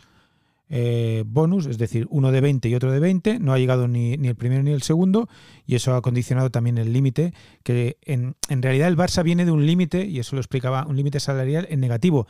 [0.74, 4.14] eh, bonus, es decir, uno de 20 y otro de 20, no ha llegado ni,
[4.14, 5.28] el primero ni el segundo,
[5.66, 9.50] y eso ha condicionado también el límite, que en, en, realidad el Barça viene de
[9.50, 12.26] un límite, y eso lo explicaba, un límite salarial en negativo.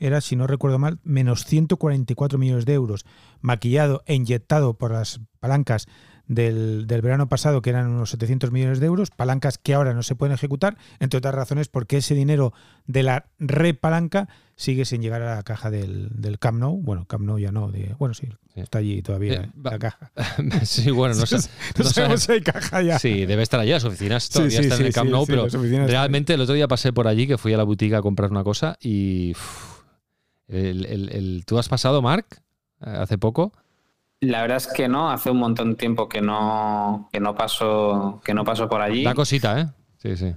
[0.00, 3.04] Era, si no recuerdo mal, menos 144 millones de euros,
[3.40, 5.86] maquillado e inyectado por las palancas
[6.26, 10.02] del, del, verano pasado, que eran unos 700 millones de euros, palancas que ahora no
[10.02, 12.52] se pueden ejecutar, entre otras razones porque ese dinero
[12.86, 16.80] de la repalanca sigue sin llegar a la caja del, del Camp Nou.
[16.80, 20.12] Bueno, Camp Nou ya no, de, bueno, sí, está allí todavía eh, la caja.
[20.64, 21.26] sí, bueno, no,
[21.84, 22.98] sabemos si hay caja ya.
[22.98, 26.40] Sí, debe estar allí, las oficinas todavía están en el Camp Nou, pero realmente el
[26.40, 29.34] otro día pasé por allí, que fui a la boutique a comprar una cosa y...
[30.48, 32.26] el, el, ¿Tú has pasado, Mark,
[32.80, 33.52] hace poco?
[34.24, 38.20] La verdad es que no, hace un montón de tiempo que no, que no paso,
[38.24, 39.04] que no paso por allí.
[39.04, 39.66] Da cosita, ¿eh?
[39.96, 40.34] Sí, sí.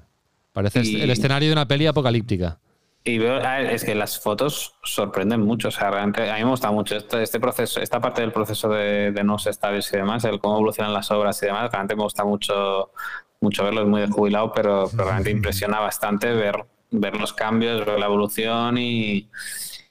[0.51, 2.59] Parece el escenario de una peli apocalíptica.
[3.03, 5.69] Y veo, es que las fotos sorprenden mucho.
[5.69, 8.67] O sea, realmente a mí me gusta mucho este, este proceso, esta parte del proceso
[8.69, 11.71] de, de nuevos estadios y demás, el cómo evolucionan las obras y demás.
[11.71, 12.91] Realmente me gusta mucho,
[13.39, 17.99] mucho verlo, es muy de jubilado, pero, realmente impresiona bastante ver, ver los cambios, ver
[17.99, 19.29] la evolución y,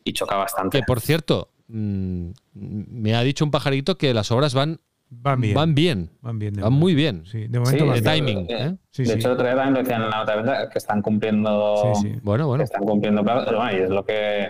[0.04, 0.80] y choca bastante.
[0.80, 5.54] Que por cierto, mm, me ha dicho un pajarito que las obras van Van bien.
[5.54, 6.10] Van bien.
[6.20, 6.54] Van bien.
[6.60, 7.24] Van muy bien.
[7.26, 8.38] Sí, de momento de van timing.
[8.38, 8.76] Eh, ¿eh?
[8.90, 9.14] Sí, de sí.
[9.18, 11.94] hecho, otro día también decían en la nota de prensa que están cumpliendo.
[11.94, 12.18] Sí, sí.
[12.24, 12.64] Bueno, que bueno.
[12.64, 13.44] están cumpliendo plazos.
[13.46, 14.46] Pero bueno, y es lo que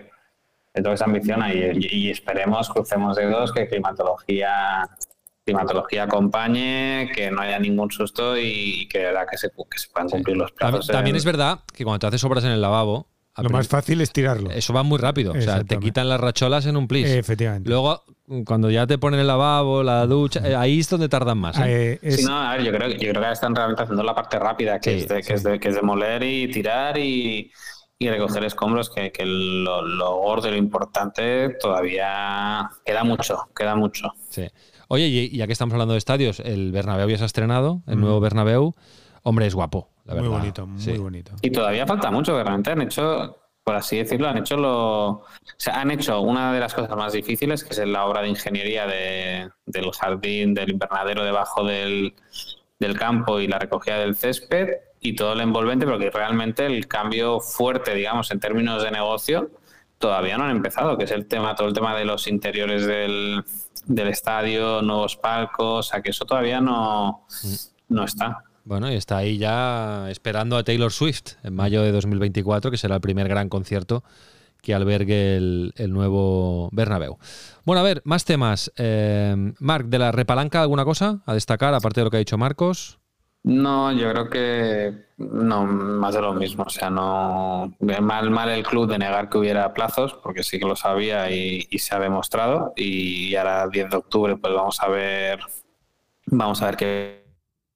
[0.72, 4.88] es lo que se ambiciona y, y- y esperemos, crucemos dedos, que climatología
[5.44, 9.88] climatología acompañe, que no haya ningún susto y que, de verdad que se, que se
[9.90, 10.86] puedan cumplir los También, plazos.
[10.88, 13.08] también en- es verdad que cuando te haces obras en el lavabo,
[13.42, 14.50] Lo más fácil es tirarlo.
[14.50, 15.32] eso va muy rápido.
[15.32, 17.06] O sea, te quitan las racholas en un plis.
[17.08, 17.68] Efectivamente.
[17.68, 18.02] Luego,
[18.44, 21.58] cuando ya te ponen el lavabo, la ducha, eh, ahí es donde tardan más.
[21.58, 21.62] ¿eh?
[21.66, 24.14] Eh, es- Sí, no, a ver, yo creo, yo creo que están realmente haciendo la
[24.14, 26.98] parte rápida, que, Sí, es, de, que, es, de, que es de moler y tirar
[26.98, 27.52] y,
[27.98, 33.74] y recoger escombros, que, que lo, lo gordo y lo importante todavía queda mucho, queda
[33.76, 34.12] mucho.
[34.30, 34.46] Sí.
[34.88, 37.82] Oye, y y ya que estamos hablando de estadios, el Bernabéu ya se ha estrenado,
[37.86, 38.74] el nuevo Bernabéu.
[39.22, 40.96] Hombre, es guapo, la muy bonito, muy Sí.
[40.98, 41.32] bonito.
[41.42, 45.06] Y todavía falta mucho, que realmente han hecho, por así decirlo, han hecho lo.
[45.08, 45.24] O
[45.56, 48.86] sea, han hecho una de las cosas más difíciles, que es la obra de ingeniería
[48.86, 52.14] de- del jardín, del invernadero debajo del,
[52.78, 54.68] del campo y la recogida del césped,
[55.00, 59.50] y todo el envolvente, porque realmente el cambio fuerte, digamos, en términos de negocio,
[59.98, 63.44] todavía no han empezado, que es el tema, todo el tema de los interiores del,
[63.86, 67.24] del estadio, nuevos palcos, o sea, que eso todavía no,
[67.88, 68.42] no está.
[68.66, 72.96] Bueno, y está ahí ya esperando a Taylor Swift en mayo de 2024, que será
[72.96, 74.02] el primer gran concierto
[74.60, 77.16] que albergue el, nuevo Bernabéu.
[77.64, 78.72] Bueno, a ver, más temas.
[78.76, 82.38] Eh, Marc, ¿de la repalanca alguna cosa a destacar, aparte de lo que ha dicho
[82.38, 82.98] Marcos?
[83.44, 86.64] No, yo creo que no, más de lo mismo.
[86.64, 90.66] O sea, no mal, mal el club de negar que hubiera plazos, porque sí que
[90.66, 92.72] lo sabía y, y se ha demostrado.
[92.74, 95.38] Y ahora 10 de octubre, pues vamos a ver,
[96.26, 97.25] vamos a ver qué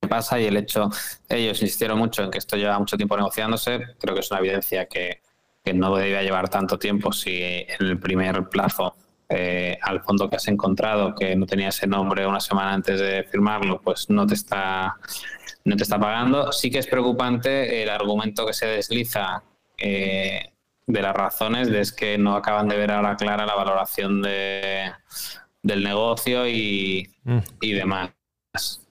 [0.09, 0.41] pasa.
[0.41, 0.91] Y el hecho,
[1.29, 3.81] ellos insistieron mucho en que esto lleva mucho tiempo negociándose.
[3.99, 5.21] Creo que es una evidencia que,
[5.65, 8.97] que no debía llevar tanto tiempo si en el primer plazo
[9.29, 13.25] eh, al fondo que has encontrado, que no tenía ese nombre una semana antes de
[13.25, 14.97] firmarlo, pues no te está
[15.65, 16.51] no te está pagando.
[16.53, 19.43] Sí que es preocupante el argumento que se desliza
[19.77, 20.53] eh,
[20.87, 24.91] de las razones de es que no acaban de ver ahora clara la valoración de,
[25.63, 27.39] del negocio y, Mm.
[27.61, 28.11] y demás.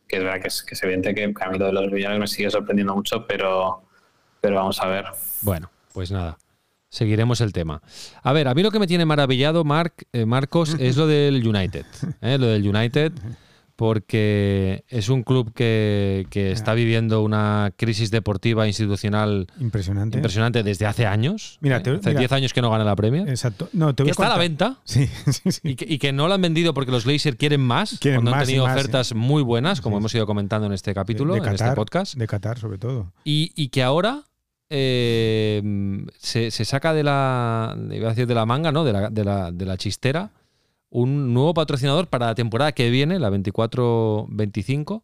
[0.09, 2.19] Que es verdad que es, que es evidente que a mí lo de los millones
[2.19, 3.83] me sigue sorprendiendo mucho, pero,
[4.41, 5.05] pero vamos a ver.
[5.41, 6.37] Bueno, pues nada.
[6.89, 7.81] Seguiremos el tema.
[8.23, 11.47] A ver, a mí lo que me tiene maravillado, Marc, eh, Marcos, es lo del
[11.47, 11.85] United.
[12.21, 12.37] ¿eh?
[12.37, 13.13] Lo del United,
[13.79, 20.17] porque es un club que, que está viviendo una crisis deportiva institucional Impresionante.
[20.17, 21.57] impresionante desde hace años.
[21.61, 21.79] Mira, ¿eh?
[21.79, 22.19] te- hace mira.
[22.19, 23.29] 10 años que no gana la Premier.
[23.29, 23.69] Exacto.
[23.71, 25.61] No, te voy que a está a la venta Sí, sí, sí.
[25.63, 27.97] y que, y que no la han vendido porque los Glazers quieren más.
[28.01, 30.73] Quieren cuando han más y tenido más, ofertas muy buenas, como hemos ido comentando en
[30.73, 32.15] este capítulo, de en Qatar, este podcast.
[32.15, 33.13] De Qatar, sobre todo.
[33.23, 34.23] Y, y que ahora
[34.69, 35.61] eh,
[36.17, 38.83] se, se saca de la, iba a decir de la manga, ¿no?
[38.83, 40.31] De la, de la, de la chistera,
[40.89, 45.03] un nuevo patrocinador para la temporada que viene, la 24-25,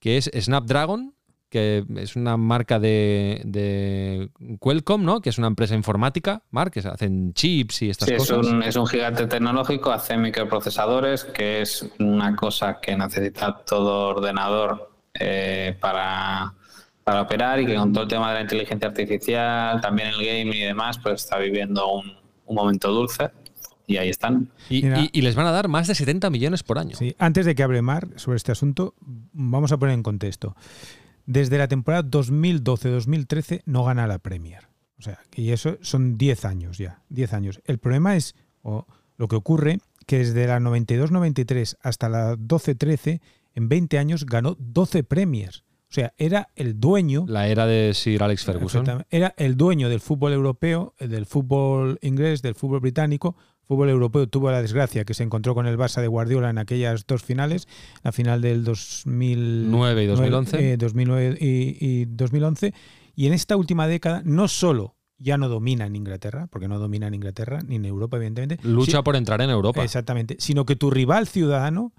[0.00, 1.14] que es Snapdragon,
[1.48, 5.20] que es una marca de, de Qualcomm, ¿no?
[5.20, 8.46] Que es una empresa informática, Mark, que hacen chips y estas Sí, es cosas.
[8.46, 14.90] un, es un gigante tecnológico, hace microprocesadores, que es una cosa que necesita todo ordenador
[15.14, 16.52] eh, para,
[17.04, 20.52] para operar y que con todo el tema de la inteligencia artificial, también el gaming
[20.54, 22.12] y demás, pues está viviendo un,
[22.44, 23.30] un momento dulce
[23.86, 24.50] y ahí están.
[24.68, 25.00] Y, Mira.
[25.00, 26.96] y- y les van a dar más de 70 millones por año.
[26.96, 28.94] Sí, antes de que hable Mar sobre este asunto,
[29.32, 30.56] vamos a poner en contexto.
[31.26, 32.02] Desde la temporada
[32.64, 34.68] 2012-2013 no gana la Premier.
[34.98, 37.60] O sea, y eso son 10 años ya, 10 años.
[37.64, 43.20] El problema es, o lo que ocurre, que desde la 92-93 hasta la 12-13,
[43.54, 45.64] en 20 años ganó 12 Premiers.
[45.88, 49.04] O sea, era el dueño La era de Sir Alex Ferguson.
[49.08, 53.36] Era el dueño del fútbol europeo, del fútbol inglés, del fútbol británico.
[53.66, 57.06] Fútbol europeo tuvo la desgracia que se encontró con el Barça de Guardiola en aquellas
[57.06, 57.66] dos finales,
[58.02, 60.72] la final del 2009 y 2011.
[60.72, 62.72] eh, 2009 y, y 2011.
[63.14, 67.06] Y en esta última década no solo ya no domina en Inglaterra, porque no domina
[67.06, 68.58] en Inglaterra ni en Europa, evidentemente.
[68.66, 69.82] Lucha por entrar en Europa.
[69.82, 70.36] Exactamente.
[70.38, 71.92] Sino que tu rival ciudadano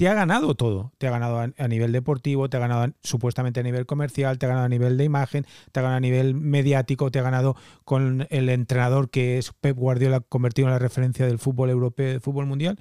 [0.00, 0.92] te ha ganado todo.
[0.96, 4.38] Te ha ganado a, a nivel deportivo, te ha ganado a- supuestamente a nivel comercial,
[4.38, 7.22] te ha ganado a nivel de imagen, te ha ganado a nivel mediático, te ha
[7.22, 12.08] ganado con el entrenador que es Pep Guardiola convertido en la referencia del fútbol europeo,
[12.12, 12.78] del fútbol mundial.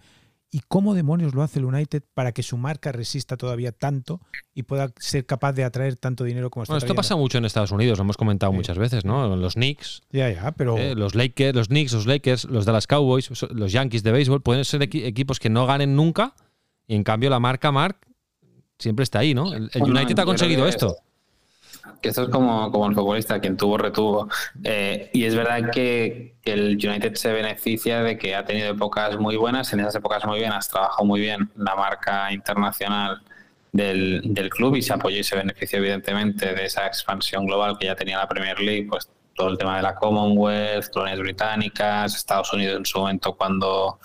[0.51, 4.19] ¿Y cómo demonios lo hace el United para que su marca resista todavía tanto
[4.55, 7.45] y pueda ser capaz de atraer tanto dinero como está Bueno, esto pasa mucho en
[7.45, 9.35] Estados Unidos, lo hemos comentado muchas veces, ¿no?
[9.35, 13.29] Los Knicks, Ya, ya, pero eh, los Lakers, los Knicks, los Lakers, los Dallas Cowboys,
[13.51, 16.33] los Yankees de béisbol, pueden ser equi- equipos que no ganen nunca
[16.89, 17.97] y en cambio la marca Mark
[18.79, 19.53] siempre está ahí, ¿no?
[19.53, 20.97] El, el Bueno, United ha conseguido que esto.
[22.01, 24.27] que esto es como, como el futbolista, quien tuvo, retuvo.
[24.63, 29.17] Eh, y es verdad que, que el United se beneficia de que ha tenido épocas
[29.17, 33.21] muy buenas, en esas épocas muy buenas trabajó muy bien la marca internacional
[33.71, 37.85] del, del club y se apoyó y se benefició evidentemente de esa expansión global que
[37.85, 42.51] ya tenía la Premier League, pues todo el tema de la Commonwealth, colonias británicas, Estados
[42.51, 43.99] Unidos en su momento cuando,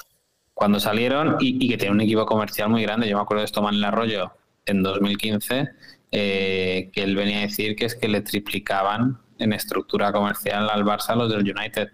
[0.54, 3.08] cuando salieron y, y que tenía un equipo comercial muy grande.
[3.08, 4.32] Yo me acuerdo de esto en el Arroyo
[4.66, 5.70] en 2015
[6.16, 10.84] eh, que él venía a decir que es que le triplicaban en estructura comercial al
[10.84, 11.90] Barça los del United.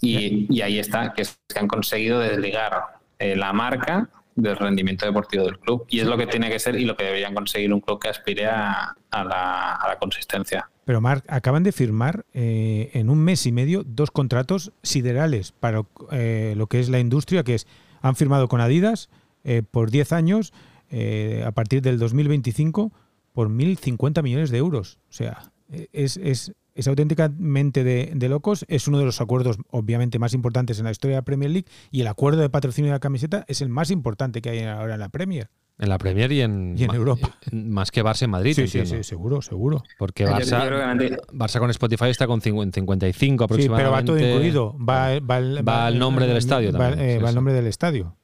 [0.00, 5.04] Y, y ahí está, que, es que han conseguido desligar eh, la marca del rendimiento
[5.04, 5.84] deportivo del club.
[5.90, 8.08] Y es lo que tiene que ser y lo que deberían conseguir un club que
[8.08, 10.70] aspire a, a la, a la consistencia.
[10.84, 15.82] Pero Marc, acaban de firmar eh, en un mes y medio dos contratos siderales para
[16.12, 17.66] eh, lo que es la industria, que es,
[18.02, 19.08] han firmado con Adidas
[19.44, 20.52] eh, por 10 años,
[20.90, 22.92] eh, a partir del 2025,
[23.32, 24.98] por 1.050 millones de euros.
[25.08, 25.52] O sea,
[25.92, 28.64] es, es, es auténticamente de, de locos.
[28.68, 31.68] Es uno de los acuerdos, obviamente, más importantes en la historia de la Premier League
[31.90, 34.94] y el acuerdo de patrocinio de la camiseta es el más importante que hay ahora
[34.94, 35.48] en la Premier.
[35.76, 37.30] En la Premier y en, Y en ma- Europa.
[37.50, 39.82] Más que Barça en Madrid, Sí, sí, sí, seguro, seguro.
[39.98, 43.82] Porque Yo- yo Barça, Barça con Spotify está con 50 55 Sí, aproximadamente.
[43.82, 44.76] pero va todo incluido.
[44.78, 47.34] Va, va el, Va el nombre del estadio Va, también, eh, sí, va el sí.
[47.34, 48.16] nombre del estadio.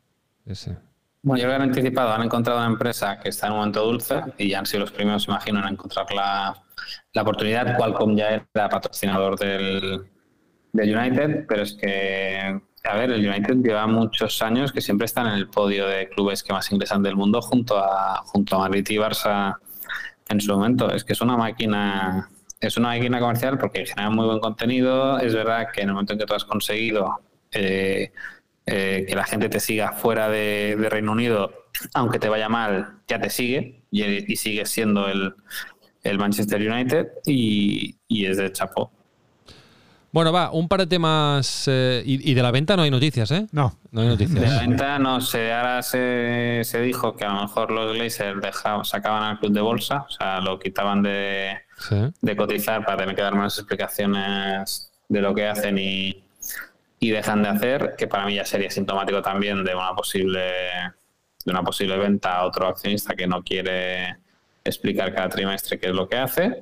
[0.47, 0.77] Ese.
[1.23, 3.85] Bueno, yo creo que han anticipado, han encontrado una empresa que está en un momento
[3.85, 6.63] dulce y ya han sido los primeros, imagino, en encontrar la,
[7.13, 7.77] la oportunidad.
[7.77, 10.05] Qualcomm ya era patrocinador del,
[10.73, 15.27] del United, pero es que, a ver, el United lleva muchos años que siempre están
[15.27, 18.87] en el podio de clubes que más ingresan del mundo junto a, junto a Madrid
[18.89, 19.57] y Barça
[20.29, 20.91] en su momento.
[20.91, 25.19] Es que es una máquina, es una máquina comercial porque genera muy buen contenido.
[25.19, 27.21] Es verdad que en el momento en que tú has conseguido
[27.53, 28.13] eh,
[28.67, 33.21] eh, que la gente te siga fuera de, Reino Unido, aunque te vaya mal, ya
[33.21, 35.35] te sigue y, y sigues siendo el,
[36.03, 38.93] el Manchester United y, y es de chapó.
[40.13, 41.65] Bueno, va, un par de temas.
[41.69, 43.47] eh, y, y de la venta no hay noticias, ¿eh?
[43.53, 44.61] No, No hay De la noticias.
[44.61, 49.23] venta no sé, ahora se, se dijo que a lo mejor los Glazers dejaban, sacaban
[49.23, 51.97] al club de bolsa, o sea, lo quitaban de, Sí.
[52.21, 56.23] de cotizar para tener que dar más explicaciones de lo que hacen y,
[56.99, 60.41] y dejan de hacer, que para mí ya sería sintomático también de una posible
[61.43, 64.17] de una posible venta a otro accionista que no quiere
[64.63, 66.61] explicar cada trimestre qué es lo que hace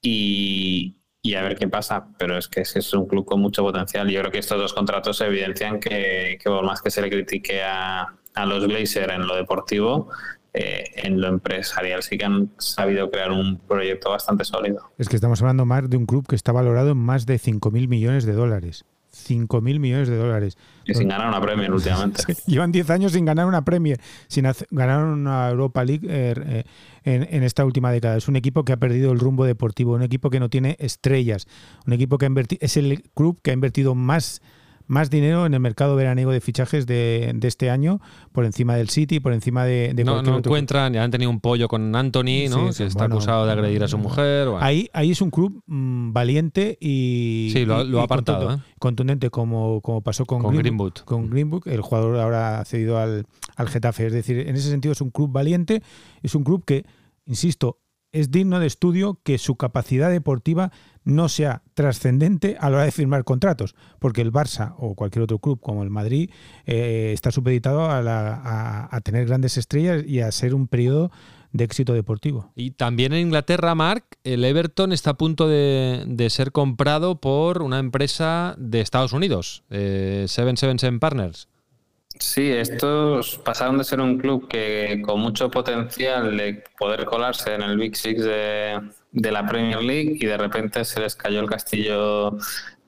[0.00, 2.06] y, y a ver qué pasa.
[2.18, 4.08] Pero es que es, un club con mucho potencial.
[4.08, 7.62] Yo creo que estos dos contratos evidencian que, que por más que se le critique
[7.62, 10.08] a, a los Glazer en lo deportivo,
[10.54, 14.90] eh, en lo empresarial sí que han sabido crear un proyecto bastante sólido.
[14.96, 17.88] es que estamos hablando más de un club que está valorado en más de 5.000
[17.88, 18.84] millones de dólares.
[19.28, 20.56] 5.000 millones de dólares.
[20.84, 22.22] Y sin ganar una Premier últimamente.
[22.46, 26.64] Llevan 10 años sin ganar una Premier, sin ganar una Europa League eh, eh,
[27.04, 28.16] en, en esta última década.
[28.16, 31.46] Es un equipo que ha perdido el rumbo deportivo, un equipo que no tiene estrellas,
[31.86, 34.40] un equipo que ha invertido, es el club que ha invertido más,
[34.88, 38.00] más dinero en el mercado veraniego de fichajes de, de este año,
[38.32, 41.30] por encima del City, por encima de, de No, no otro encuentran, ya han tenido
[41.30, 42.72] un pollo con Anthony, ¿no?
[42.72, 44.48] Sí, que está bueno, acusado de agredir a su mujer.
[44.48, 44.64] bueno.
[44.64, 48.74] Ahí, ahí es un club mm, valiente y, Sí, lo ha- y- apartado, contundente, ¿eh?
[48.78, 51.04] contundente como, como pasó con, Con Greenwood, Greenwood.
[51.04, 54.06] con Greenwood, el jugador ahora ha cedido al, al Getafe.
[54.06, 55.82] Es decir, en ese sentido es un club valiente,
[56.22, 56.84] es un club que,
[57.26, 57.78] insisto,
[58.12, 60.70] es digno de estudio que su capacidad deportiva
[61.04, 65.38] no sea trascendente a la hora de firmar contratos, porque el Barça o cualquier otro
[65.38, 66.30] club como el Madrid
[66.66, 71.10] eh, está supeditado a, la- a- tener grandes estrellas y a ser un periodo
[71.52, 72.52] de éxito deportivo.
[72.56, 77.62] Y también en Inglaterra, Mark, el Everton está a punto de, de ser comprado por
[77.62, 81.48] una empresa de Estados Unidos, eh, 777 Partners.
[82.20, 87.62] Sí, estos pasaron de ser un club que con mucho potencial de poder colarse en
[87.62, 88.80] el Big Six de,
[89.12, 92.36] de la Premier League y de repente se les cayó el castillo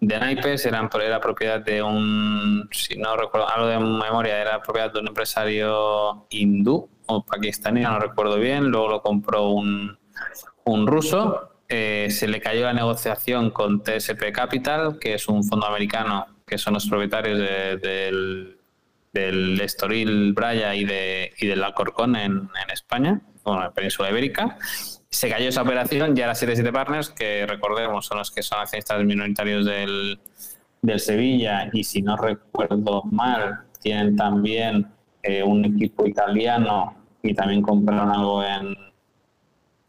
[0.01, 4.93] de naipes, eran, era propiedad de un, si no recuerdo, algo de memoria, era propiedad
[4.93, 9.97] de un empresario hindú o pakistaní, no recuerdo bien, luego lo compró un,
[10.65, 15.67] un ruso, eh, se le cayó la negociación con TSP Capital, que es un fondo
[15.67, 18.60] americano, que son los propietarios de- del
[19.13, 24.11] del Estoril Braya y, de, y del Alcorcón en, en España, bueno, en la península
[24.11, 24.57] ibérica.
[25.09, 29.03] Se cayó esa operación y ahora 77 Partners, que recordemos son los que son accionistas
[29.05, 30.21] minoritarios del,
[30.83, 34.87] del Sevilla y si no recuerdo mal, tienen también
[35.23, 38.77] eh, un equipo italiano y también compraron algo en,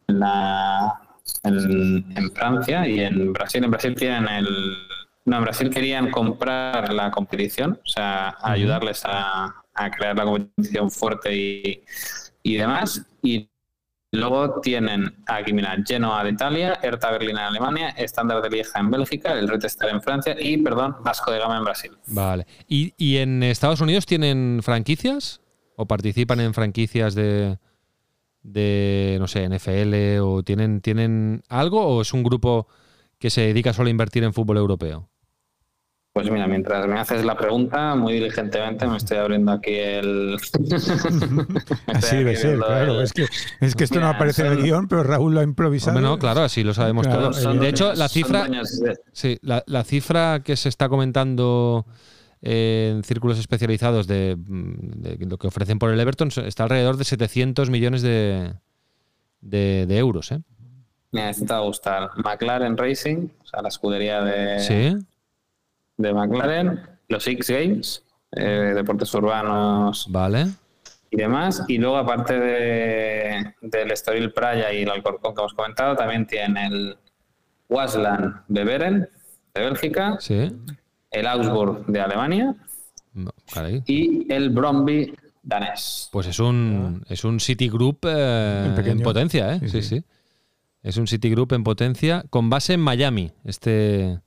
[0.08, 1.00] la,
[1.44, 3.64] en, Francia y en Brasil.
[3.64, 4.78] En Brasil tienen el...
[5.26, 10.90] No, en Brasil querían comprar la competición, o sea, ayudarles a, a crear la competición
[10.90, 11.84] fuerte y,
[12.44, 13.06] y demás.
[13.22, 13.52] Y
[14.14, 18.92] Luego tienen aquí, mira, Genoa de Italia, Hertha Berlín en Alemania, Standard de Lieja en
[18.92, 21.92] Bélgica, el Red Star en Francia y, perdón, Vasco de Gama en Brasil.
[22.08, 22.46] Vale.
[22.68, 25.40] ¿Y, ¿Y, en Estados Unidos tienen franquicias?
[25.78, 27.58] ¿O participan en franquicias de,
[28.44, 30.20] de no sé, NFL?
[30.22, 31.82] ¿O tienen, tienen algo?
[31.82, 32.68] ¿O es un grupo
[33.18, 35.08] que se dedica solo a invertir en fútbol europeo?
[36.14, 40.36] Pues mira, mientras me haces la pregunta, muy diligentemente me estoy abriendo aquí el.
[41.88, 43.02] así debe ser, claro.
[43.02, 43.28] Es que,
[43.62, 46.02] es que esto no aparece en el guion, pero Raúl lo ha improvisado.
[46.02, 47.42] no, claro, así lo sabemos todos.
[47.60, 48.46] de hecho, la cifra.
[49.14, 51.86] Sí, la, cifra que se está comentando
[52.42, 54.38] en círculos especializados de,
[55.20, 58.54] lo que ofrecen por el Everton está alrededor de 700 millones de,
[59.40, 60.34] de, euros.
[60.34, 60.42] ¿eh?
[61.14, 62.10] Me ha gustar.
[62.18, 64.60] McLaren Racing, o sea, la escudería de.
[64.60, 64.98] Sí
[66.02, 70.08] de McLaren, los X Games, eh, deportes urbanos.
[70.10, 70.48] Vale.
[71.10, 71.64] Y demás.
[71.68, 76.68] Y luego, aparte de, del Estoril Praia y el Alcorcón que hemos comentado, también tiene
[76.68, 76.98] el
[77.70, 79.10] Wasland Beveren
[79.54, 80.18] de Bélgica.
[80.20, 80.52] Sí.
[81.12, 82.56] El Augsburg de Alemania.
[83.86, 86.10] Y el Bromby danés.
[86.12, 89.62] Pues es un, es un City Group eh, en potencia, ¿eh?
[89.68, 90.04] sí, sí.
[90.84, 93.32] Es un City Group en potencia con base en Miami.
[93.44, 94.20] Este,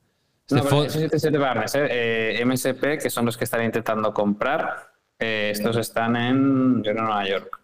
[0.50, 5.50] no, pero esos 77 partners, eh, MSP, que son los que están intentando comprar, eh,
[5.52, 7.60] estos están en, Nueva York.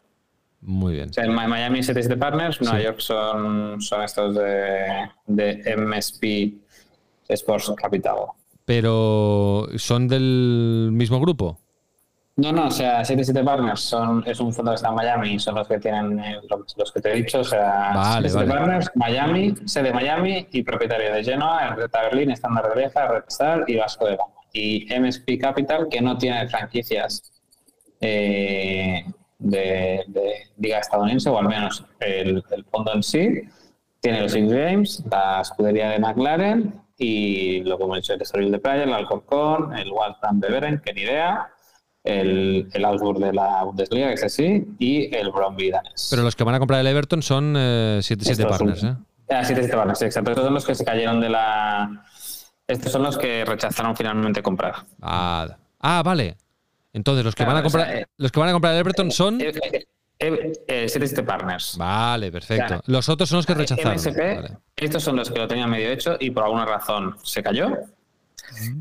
[0.62, 1.10] Muy bien.
[1.10, 6.60] O sea, en Miami 77 Partners, Nueva York son, son estos de, de MSP
[7.28, 8.16] Sports Capital.
[8.64, 11.58] Pero, ¿son del mismo grupo?
[12.40, 15.56] No, no, o sea, 77 Partners son, es un fondo que está en Miami, son
[15.56, 19.92] los que tienen eh, los que te he dicho, o sea, vale, Partners, Miami, sede
[19.92, 24.16] Miami y propietario de Genoa, Reta Berlín, Standard de Lieja, Red Star y Vasco de
[24.16, 24.32] Gama.
[24.54, 27.30] Y MSP Capital, que no tiene franquicias
[28.00, 29.04] eh,
[29.38, 30.04] de,
[30.56, 33.42] liga estadounidense, o al menos el, fondo en sí,
[34.00, 38.50] tiene los X Games, la escudería de McLaren y lo como he dicho, el Estoril
[38.50, 41.50] de Playa, el Alcorcón, el Waltham Beveren, que ni idea
[42.04, 46.08] el, el Augsburg de la Bundesliga, que es así, y el Bromby danés.
[46.10, 48.94] Pero los que van a comprar el Everton son 7-7 eh, partners, ¿eh?
[49.28, 50.30] Ah, 7-7 partners, exacto.
[50.30, 52.04] Estos son los que se cayeron de la...
[52.66, 54.76] Estos son los que rechazaron finalmente comprar.
[55.02, 56.36] Ah, ah vale.
[56.92, 59.40] Entonces, los que, van a comprar, eh, los que van a comprar el Everton son...
[59.40, 61.76] Eh, eh, 7 Partners.
[61.78, 62.82] Vale, perfecto.
[62.86, 63.96] los otros son los que rechazaron.
[64.76, 67.78] Estos son los que lo tenían medio hecho y por alguna razón se cayó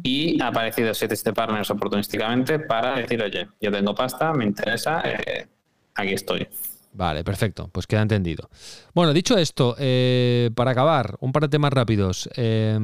[0.04, 5.48] y ha aparecido Siete Partners oportunísticamente para decir, oye, yo tengo pasta, me interesa, eh,
[5.96, 6.48] aquí estoy.
[6.92, 8.50] Vale, perfecto, pues queda entendido.
[8.94, 12.30] Bueno, dicho esto, eh, para acabar, un par de temas rápidos.
[12.36, 12.78] Eh,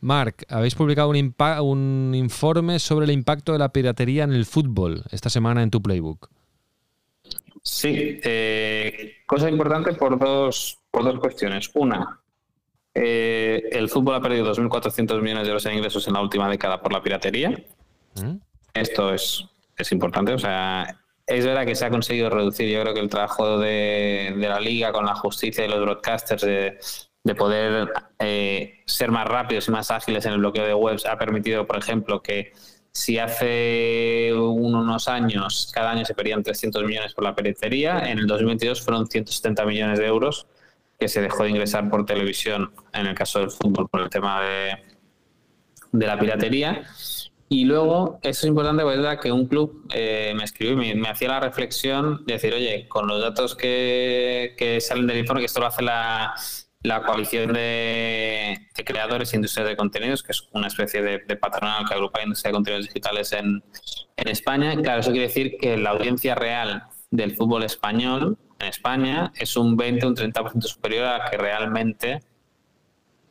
[0.00, 5.04] Marc, habéis publicado un, un, informe sobre el impacto de la piratería en el fútbol
[5.10, 6.30] esta semana en tu playbook.
[7.62, 8.18] Sí,
[9.26, 11.70] cosa importante por dos, por dos cuestiones.
[11.74, 12.20] Una,
[12.94, 16.80] eh, el fútbol ha perdido 2.400 millones de euros en ingresos en la última década
[16.80, 17.50] por la piratería.
[18.16, 18.36] Mm.
[18.74, 19.44] Esto es,
[19.76, 20.32] es importante.
[20.32, 22.68] O sea, es verdad que se ha conseguido reducir.
[22.68, 27.34] Yo creo que el trabajo de, la liga con la justicia y los broadcasters de,
[27.36, 27.88] poder
[28.18, 31.78] eh, ser más rápidos y más ágiles en el bloqueo de webs ha permitido, por
[31.78, 32.52] ejemplo, que
[32.92, 38.26] si hace unos años cada año se perdían 300 millones por la piratería, en el
[38.26, 40.48] 2022 fueron 170 millones de euros
[41.00, 44.42] que se dejó de ingresar por televisión en el caso del fútbol por el tema
[44.42, 44.76] de,
[45.92, 46.82] de la piratería.
[47.48, 51.08] Y luego, eso es importante, pues, verdad que un club eh, me escribió y me,
[51.08, 55.46] hacía la reflexión de decir, oye, con los datos que, que salen del informe, que
[55.46, 56.34] esto lo hace la,
[56.82, 61.94] la coalición de, creadores e industrias de contenidos, que es una especie de, patronal que
[61.94, 63.64] agrupa industria de contenidos digitales en,
[64.16, 64.76] en España.
[64.80, 69.76] Claro, eso quiere decir que la audiencia real del fútbol español en España es un
[69.76, 72.20] 20 o un 30% superior a que realmente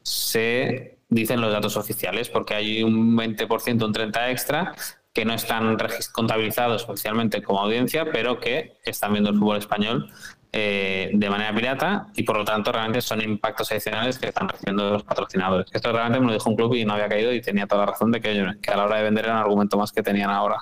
[0.03, 4.73] se dicen los datos oficiales, porque hay un 20%, un 30% extra
[5.13, 5.77] que no están
[6.11, 10.11] contabilizados oficialmente como audiencia, pero que están viendo el fútbol español
[10.51, 14.91] eh, de manera pirata y por lo tanto realmente son impactos adicionales que están recibiendo
[14.91, 15.67] los patrocinadores.
[15.71, 17.91] Esto realmente me lo dijo un club y no había caído y tenía toda la
[17.91, 20.29] razón de que, que a la hora de vender era un argumento más que tenían
[20.29, 20.57] ahora.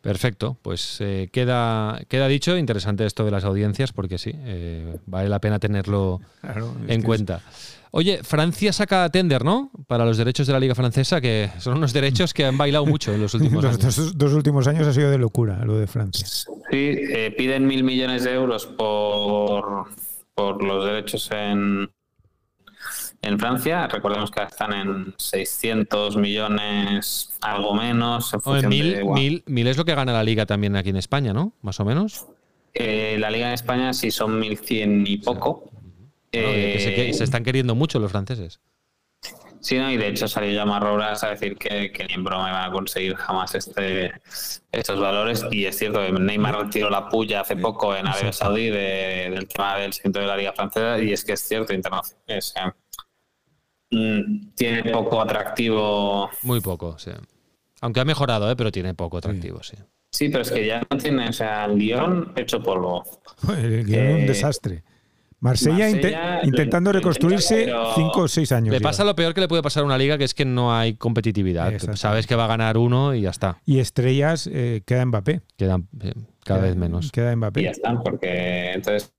[0.00, 5.28] Perfecto, pues eh, queda, queda dicho, interesante esto de las audiencias, porque sí, eh, vale
[5.28, 6.20] la pena tenerlo
[6.86, 7.40] en cuenta.
[7.90, 9.70] Oye, Francia saca tender, ¿no?
[9.86, 13.12] Para los derechos de la Liga Francesa, que son unos derechos que han bailado mucho
[13.12, 13.82] en los últimos años.
[13.82, 16.26] Los dos, últimos años ha sido de locura lo de Francia.
[16.26, 19.86] Sí, eh, piden mil millones de euros por,
[20.34, 21.90] por los derechos en,
[23.22, 23.86] en Francia.
[23.88, 28.34] Recordemos que están en 600 millones, algo menos.
[28.68, 31.52] mil, mil, es lo que gana la liga también aquí en España, ¿no?
[31.62, 32.26] Más o menos.
[32.74, 35.70] Eh, la liga en España sí son 1.100 y poco.
[36.32, 38.60] Eh, se, están queriendo mucho los franceses.
[39.60, 42.70] Sí, no, y de hecho salió ya Marrobras a decir que, ni en broma iban
[42.70, 44.12] a conseguir jamás este,
[44.70, 45.44] estos valores.
[45.50, 49.76] Y es cierto que Neymar retiró la puya hace poco en Arabia Saudí del tema
[49.76, 51.02] del centro de la Liga Francesa.
[51.02, 52.74] Y es que es cierto, internacional.
[53.90, 56.30] Tiene poco atractivo.
[56.42, 57.10] Muy poco, sí.
[57.80, 58.56] Aunque ha mejorado, ¿eh?
[58.56, 59.76] pero tiene poco atractivo, sí.
[60.10, 63.04] Sí, pero es que ya no tiene, o sea, el guion hecho polvo.
[63.48, 64.84] El guion es un desastre.
[65.40, 65.88] Marsella,
[66.42, 68.72] intentando reconstruirse cinco o seis años.
[68.72, 70.74] Le pasa lo peor que le puede pasar a una liga, que es que no
[70.74, 71.72] hay competitividad.
[71.94, 73.60] Sabes que va a ganar uno y ya está.
[73.64, 75.42] Y estrellas eh, queda Mbappé.
[75.56, 76.14] Quedan eh,
[76.44, 77.12] cada vez menos.
[77.12, 77.60] Queda Mbappé.
[77.60, 79.12] Y ya están, porque entonces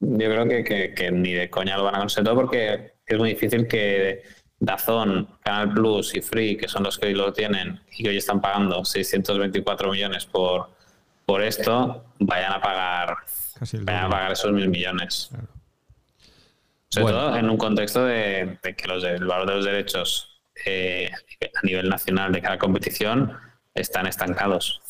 [0.00, 4.22] yo creo que, ni de coña lo van a conseguir porque es muy difícil que
[4.60, 8.40] Dazón, Canal Plus y Free, que son los que lo tienen y que hoy están
[8.40, 10.70] pagando 624 millones por,
[11.24, 13.16] por esto, vayan a pagar,
[13.82, 15.30] vayan a pagar esos mil millones.
[16.88, 21.10] Sobre todo en un contexto de, que los el valor de los derechos eh,
[21.42, 23.36] a nivel nacional de cada competición
[23.74, 24.80] están estancados.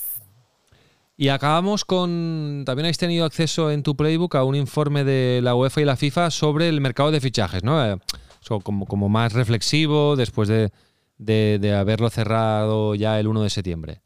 [1.20, 2.62] Y acabamos con.
[2.64, 5.96] También habéis tenido acceso en tu playbook a un informe de la UEFA y la
[5.96, 7.84] FIFA sobre el mercado de fichajes, ¿no?
[7.84, 7.98] Eh,
[8.62, 10.70] como, más reflexivo después de,
[11.18, 14.00] de, haberlo cerrado ya el 1 de septiembre.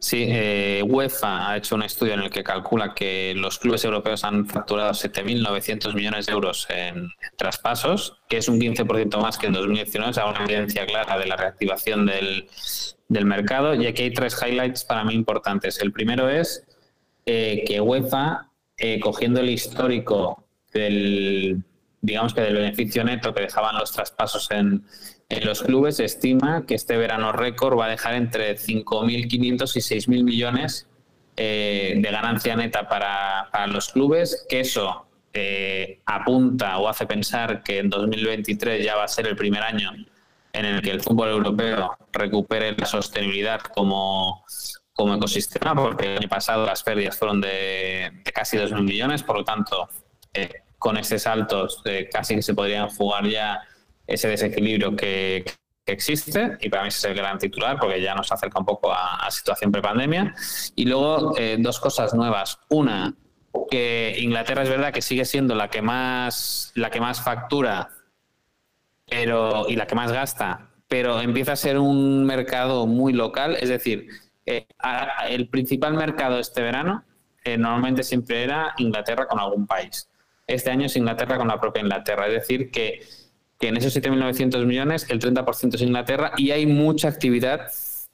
[0.00, 4.24] Sí, eh, UEFA ha hecho un estudio en el que calcula que los clubes europeos
[4.24, 9.52] han facturado 7.900 millones de euros en, traspasos, que es un 15% más que en
[9.52, 12.48] 2019, o sea, una evidencia clara de la reactivación del,
[13.08, 13.74] del mercado.
[13.74, 15.78] Y aquí hay tres highlights para mí importantes.
[15.82, 16.64] El primero es
[17.26, 21.62] eh, que UEFA, eh, cogiendo el histórico del,
[22.00, 24.82] digamos que del beneficio neto que dejaban los traspasos en,
[25.30, 30.24] en los clubes, estima que este verano récord va a dejar entre 5.500 y 6.000
[30.24, 30.88] millones
[31.36, 35.06] eh, de ganancia neta para, para, los clubes, que eso
[36.06, 39.92] apunta o hace pensar que en 2023 ya va a ser el primer año
[40.52, 44.44] en el que el fútbol europeo recupere la sostenibilidad como,
[44.92, 49.44] como ecosistema, porque el año pasado las pérdidas fueron de, casi 2.000 millones, por lo
[49.44, 49.88] tanto,
[50.34, 53.60] eh, con estos saltos eh, casi que se podrían jugar ya
[54.10, 55.44] ese desequilibrio que,
[55.86, 59.26] existe, y para mí es el gran titular, porque ya nos acerca un poco a,
[59.26, 60.34] a situación prepandemia.
[60.76, 62.60] Y luego, eh, dos cosas nuevas.
[62.68, 63.12] Una,
[63.68, 67.90] que Inglaterra es verdad que sigue siendo la que más, la que más factura
[69.10, 73.68] pero y la que más gasta, pero empieza a ser un mercado muy local, es
[73.68, 74.08] decir,
[74.46, 74.66] eh,
[75.28, 77.04] el principal mercado este verano
[77.44, 80.08] eh, normalmente siempre era Inglaterra con algún país.
[80.46, 83.00] Este año es Inglaterra con la propia Inglaterra, es decir, que,
[83.60, 87.70] que en esos 7.900 millones el 30% es Inglaterra y hay mucha actividad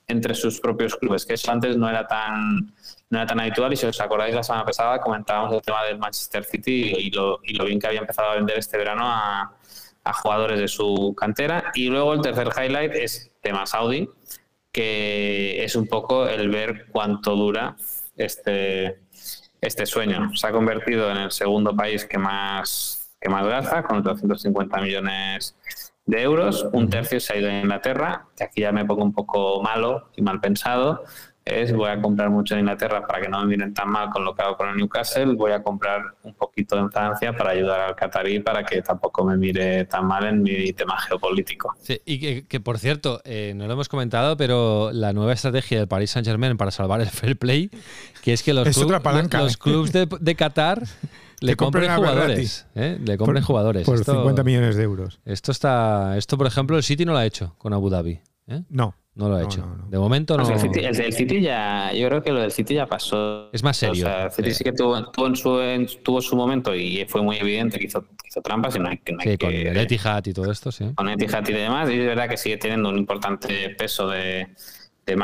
[0.09, 2.75] entre sus propios clubes, que eso antes no era tan
[3.09, 5.99] no era tan habitual y si os acordáis la semana pasada comentábamos el tema del
[5.99, 9.57] Manchester City y lo, y lo bien que había empezado a vender este verano a,
[10.07, 11.73] a jugadores de su cantera.
[11.75, 14.09] Y luego el tercer highlight es tema Saudi,
[14.73, 17.77] que es un poco el ver cuánto dura
[18.17, 19.01] este,
[19.61, 20.35] este sueño.
[20.37, 25.57] Se ha convertido en el segundo país que más, que más gasta, con 250 millones
[26.05, 26.69] de euros.
[26.73, 30.11] Un tercio se ha ido a Inglaterra, que aquí ya me pongo un poco malo
[30.17, 31.05] y mal pensado,
[31.47, 34.25] es voy a comprar mucho en Inglaterra para que no me miren tan mal con
[34.25, 37.81] lo que hago con el Newcastle, voy a comprar un poquito en Francia para ayudar
[37.83, 41.73] al Qatarí para que tampoco me mire tan mal en mi tema geopolítico.
[41.81, 45.87] Sí, y que, por cierto, eh, no lo hemos comentado, pero la nueva estrategia del
[45.87, 47.71] Paris Saint Germain para salvar el fair play,
[48.23, 48.69] que es que los,
[49.59, 50.83] clubes de, Qatar
[51.41, 52.67] le compren jugadores.
[52.75, 52.99] ¿eh?
[53.05, 53.85] Le compren jugadores.
[53.85, 55.21] Por 50 millones de euros.
[55.25, 56.17] Esto está.
[56.17, 58.21] Esto, por ejemplo, el City no lo ha hecho con Abu Dhabi.
[58.49, 58.63] ¿eh?
[58.69, 58.95] No.
[59.15, 59.67] No lo ha hecho.
[59.89, 60.47] De momento no.
[60.47, 63.49] el, del City ya, yo creo que lo del City ya pasó.
[63.51, 64.05] Es más serio.
[64.05, 67.23] O sea, el City sí, que tuvo, tuvo, en su, tuvo su momento y fue
[67.23, 69.17] muy evidente que hizo, hizo trampas y no hay, que.
[69.19, 70.93] sí, con el Etihad y todo esto, sí.
[70.95, 74.49] Con Etihad y demás, y es verdad que sigue teniendo un importante peso de,
[75.07, 75.17] de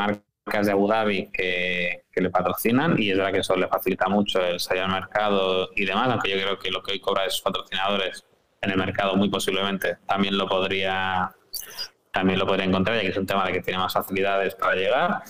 [0.45, 4.39] marcas de Abu Dhabi que, le patrocinan y es verdad que eso le facilita mucho
[4.45, 7.29] el salir al mercado y demás, aunque yo creo que lo que hoy cobra de
[7.43, 8.25] patrocinadores
[8.61, 11.35] en el mercado muy posiblemente también lo podría
[12.13, 14.75] también lo podría encontrar, ya que es un tema de que tiene más facilidades para
[14.75, 15.23] llegar.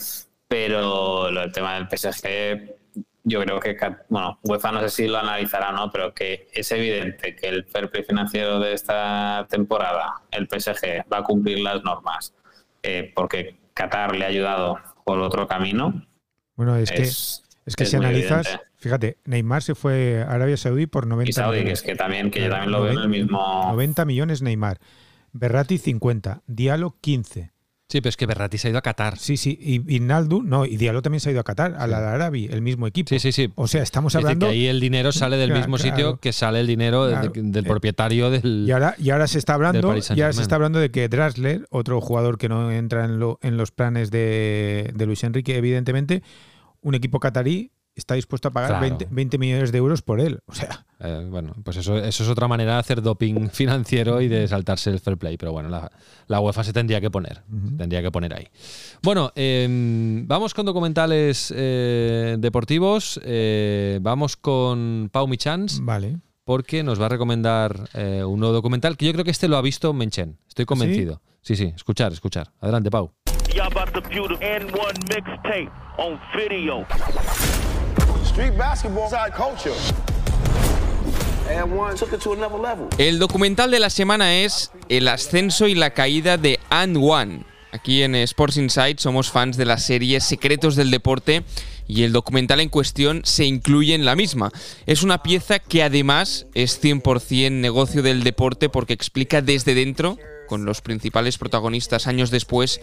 [0.49, 2.75] Pero el tema del PSG,
[3.23, 3.77] yo creo que,
[4.09, 7.63] bueno, UEFA no sé si lo analizará o no, pero que es evidente que el
[7.65, 12.35] fair financiero de esta temporada, el PSG, va a cumplir las normas,
[12.83, 16.05] eh, porque Qatar le ha ayudado por otro camino.
[16.55, 21.07] Bueno, es, que, es que si analizas, fíjate, Neymar se fue a Arabia Saudí por
[21.07, 21.81] 90 y Saudi, millones.
[21.81, 23.63] Que es que también, que yo también lo veo en el mismo.
[23.71, 24.79] 90 millones Neymar.
[25.31, 27.52] Berrati 50, Diallo 15.
[27.93, 29.19] Sí, pero es que Berrati se ha ido a Qatar.
[29.19, 32.49] Sí, sí, y, Naldo, no, y Diallo también se ha ido a Qatar, al Arabi,
[32.51, 33.09] el mismo equipo.
[33.09, 33.51] Sí, sí, sí.
[33.53, 34.47] O sea, estamos hablando.
[34.47, 38.31] que ahí el dinero sale del mismo sitio que sale el dinero del eh, propietario
[38.31, 38.65] del.
[38.67, 41.67] Y ahora, y ahora se está hablando, y ahora se está hablando de que Drasler,
[41.69, 46.23] otro jugador que no entra en, lo, en los planes de, de Luis Enrique, evidentemente,
[46.81, 50.39] un equipo catarí está dispuesto a pagar 20, millones de euros por él.
[50.45, 50.85] O sea.
[50.99, 54.89] Eh, bueno, pues eso, eso es otra manera de hacer doping financiero y de saltarse
[54.89, 55.37] el fair play.
[55.37, 55.69] Pero bueno,
[56.27, 57.43] la, UEFA se tendría que poner.
[57.77, 58.47] tendría que poner ahí.
[59.01, 63.19] Bueno, em, vamos con documentales eh, deportivos.
[63.23, 65.79] Eh, vamos con Pau Michans.
[65.83, 66.19] Vale.
[66.45, 67.89] Porque nos va a recomendar
[68.25, 70.39] un nuevo documental que yo creo que este lo ha visto Menchen.
[70.45, 71.21] Estoy convencido.
[71.41, 72.51] Sí, sí, escuchar, escuchar.
[72.59, 73.13] Adelante, Pau.
[82.97, 87.45] El documental de la semana es El ascenso y la caída de And One.
[87.71, 91.43] Aquí en Sports Insight somos fans de la serie Secretos del Deporte
[91.87, 94.51] y el documental en cuestión se incluye en la misma.
[94.87, 100.17] Es una pieza que además es 100% negocio del deporte porque explica desde dentro,
[100.47, 102.81] con los principales protagonistas años después,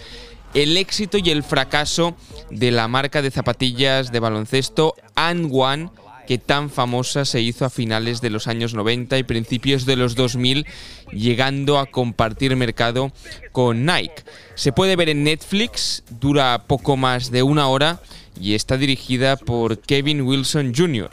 [0.55, 2.17] el éxito y el fracaso
[2.51, 5.91] de la marca de zapatillas de baloncesto And One
[6.31, 10.15] que tan famosa se hizo a finales de los años 90 y principios de los
[10.15, 10.65] 2000,
[11.13, 13.11] llegando a compartir mercado
[13.51, 14.23] con Nike.
[14.55, 18.01] Se puede ver en Netflix, dura poco más de una hora
[18.41, 21.11] y está dirigida por Kevin Wilson Jr.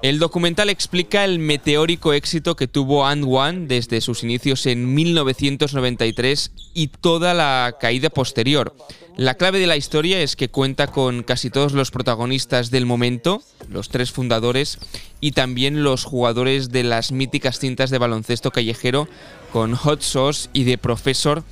[0.00, 6.52] El documental explica el meteórico éxito que tuvo And One desde sus inicios en 1993
[6.72, 8.76] y toda la caída posterior.
[9.16, 13.42] La clave de la historia es que cuenta con casi todos los protagonistas del momento,
[13.68, 14.78] los tres fundadores,
[15.20, 19.08] y también los jugadores de las míticas cintas de baloncesto callejero,
[19.52, 21.42] con Hot Sauce y de Professor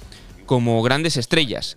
[0.47, 1.77] como grandes estrellas.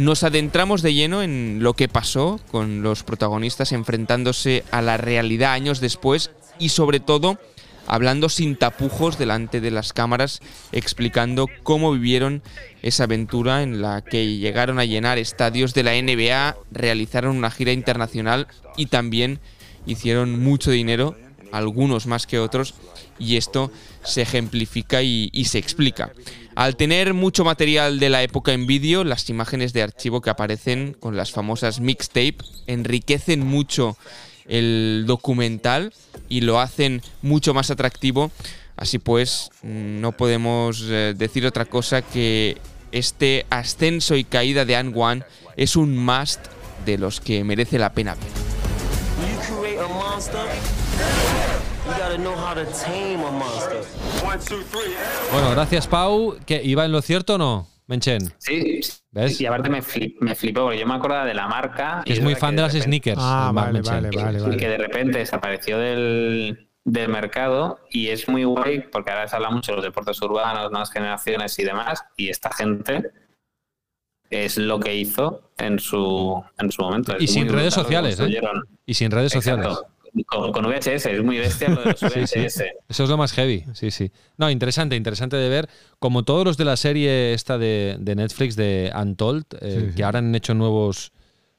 [0.00, 5.52] Nos adentramos de lleno en lo que pasó con los protagonistas enfrentándose a la realidad
[5.52, 7.38] años después y sobre todo
[7.86, 10.40] hablando sin tapujos delante de las cámaras,
[10.72, 12.42] explicando cómo vivieron
[12.80, 17.72] esa aventura en la que llegaron a llenar estadios de la NBA, realizaron una gira
[17.72, 18.46] internacional
[18.78, 19.38] y también
[19.84, 21.14] hicieron mucho dinero,
[21.52, 22.74] algunos más que otros,
[23.18, 23.70] y esto
[24.02, 26.10] se ejemplifica y, se explica.
[26.56, 30.96] Al tener mucho material de la época en vídeo, las imágenes de archivo que aparecen
[30.98, 33.96] con las famosas mixtape enriquecen mucho
[34.46, 35.92] el documental
[36.28, 38.30] y lo hacen mucho más atractivo.
[38.76, 42.58] Así pues, no podemos eh, decir otra cosa que
[42.92, 45.22] este ascenso y caída de An One
[45.56, 46.40] es un must
[46.84, 48.50] de los que merece la pena ver.
[55.32, 56.36] Bueno, gracias Pau.
[56.46, 58.32] ¿Que ¿Iba en lo cierto o no, Menchen?
[58.38, 58.80] Sí,
[59.10, 59.40] ¿Ves?
[59.40, 59.82] Y aparte me,
[60.20, 62.02] me flipó porque yo me acordaba de la marca.
[62.06, 63.20] es muy fan de, las sneakers.
[63.20, 68.44] Ah, vale, vale, vale, Y que de repente desapareció del, del mercado y es muy
[68.44, 72.04] guay porque ahora se habla mucho de los deportes urbanos, nuevas generaciones y demás.
[72.16, 73.10] Y esta gente
[74.30, 77.16] es lo que hizo en su, en su momento.
[77.18, 78.40] y sin redes sociales, ¿eh?
[78.86, 79.76] Y sin redes sociales.
[80.26, 82.62] Con, VHS, es muy bestia lo de los VHS.
[82.88, 84.10] Eso es lo más heavy, sí, sí.
[84.36, 85.68] No, interesante, interesante de ver.
[85.98, 90.34] Como todos los de la serie esta de, Netflix de Untold, eh, que ahora han
[90.34, 91.12] hecho nuevos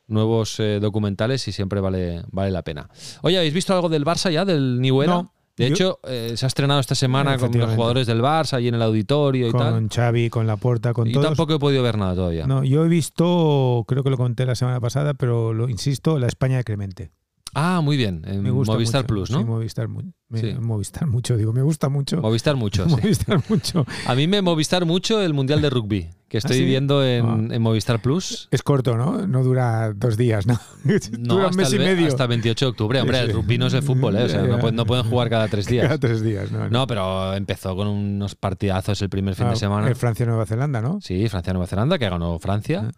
[0.07, 2.89] nuevos eh, documentales y siempre vale, vale la pena.
[3.21, 5.25] Oye, ¿habéis visto algo del Barça ya, del New Era?
[5.57, 8.75] De hecho, eh, se ha estrenado esta semana con los jugadores del Barça ahí en
[8.75, 9.73] el auditorio y tal.
[9.73, 11.23] Con Xavi, con Laporta, con todos.
[11.23, 12.47] Y tampoco he podido ver nada todavía.
[12.47, 16.27] No, yo he visto, creo que lo conté la semana pasada, pero lo insisto, la
[16.27, 17.11] España de Clemente.
[17.53, 18.23] Ah, muy bien.
[18.25, 19.39] En Movistar Plus, ¿no?
[19.39, 22.21] Sí, Movistar, Movistar mucho, digo, me gusta mucho.
[22.21, 22.85] Movistar mucho.
[22.87, 23.85] Movistar mucho.
[24.05, 27.55] A mí me Movistar mucho el Mundial de Rugby, que estoy ¿Ah, viendo en, ah.
[27.55, 28.47] en, Movistar Plus.
[28.51, 29.27] Es corto, ¿no?
[29.27, 30.59] No dura dos días, ¿no?
[31.19, 32.07] no dura un mes y medio.
[32.07, 33.01] Hasta el 28 de octubre.
[33.01, 34.23] Hombre, el rugby no es el fútbol, ¿eh?
[34.23, 35.85] O sea, no, pueden, jugar cada tres días.
[35.87, 36.69] Cada tres días, ¿no?
[36.69, 39.93] No, pero empezó con unos partidazos el primer fin de ah, semana.
[39.93, 40.99] Francia-Nueva Zelanda, ¿no?
[41.01, 42.91] Sí, Francia-Nueva Zelanda, que ganó Francia.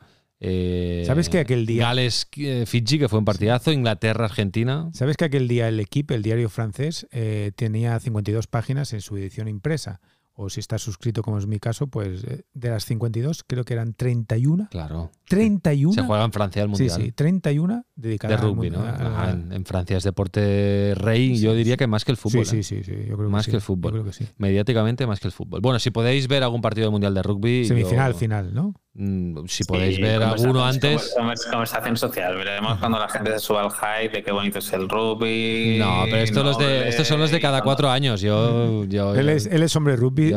[0.45, 1.87] Eh, ¿Sabes que aquel día.
[1.87, 3.71] Gales, eh, Fiji, que fue un partidazo.
[3.71, 4.89] Inglaterra, Argentina.
[4.93, 9.15] ¿Sabes que aquel día el equipo, el diario francés, eh, tenía 52 páginas en su
[9.17, 10.01] edición impresa?
[10.35, 13.73] o si estás suscrito, como es mi caso, pues eh, de las 52, creo que
[13.73, 14.67] eran 31.
[14.71, 15.11] Claro.
[15.27, 15.93] 31.
[15.93, 16.89] Se juega en Francia el Mundial.
[16.89, 18.83] Sí, sí, 31 dedicadas de rugby, ¿no?
[19.29, 22.45] en, Francia es deporte rey, yo diría que más que el fútbol.
[22.45, 22.83] Sí, sí, ¿eh?
[22.83, 23.91] sí, yo creo más que, el fútbol.
[23.91, 24.27] Yo creo que sí.
[24.37, 25.61] Mediáticamente más que el fútbol.
[25.61, 27.65] Bueno, si podéis ver algún partido del Mundial de rugby.
[27.65, 28.73] Semifinal, final, ¿no?
[28.95, 31.15] Mm, si podéis ver alguno antes.
[31.51, 32.35] Conversación social.
[32.35, 35.77] Veremos cuando la gente se suba al hype de qué bonito es el rugby.
[35.79, 38.21] No, pero estos, los de, estos son los de cada cuatro años.
[38.21, 40.31] Yo, yo, él, es, él es hombre rugby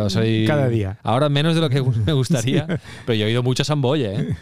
[0.46, 0.98] cada día.
[1.02, 2.66] Ahora menos de lo que me gustaría,
[3.04, 4.36] pero yo he ido mucho a Samboy, ¿eh?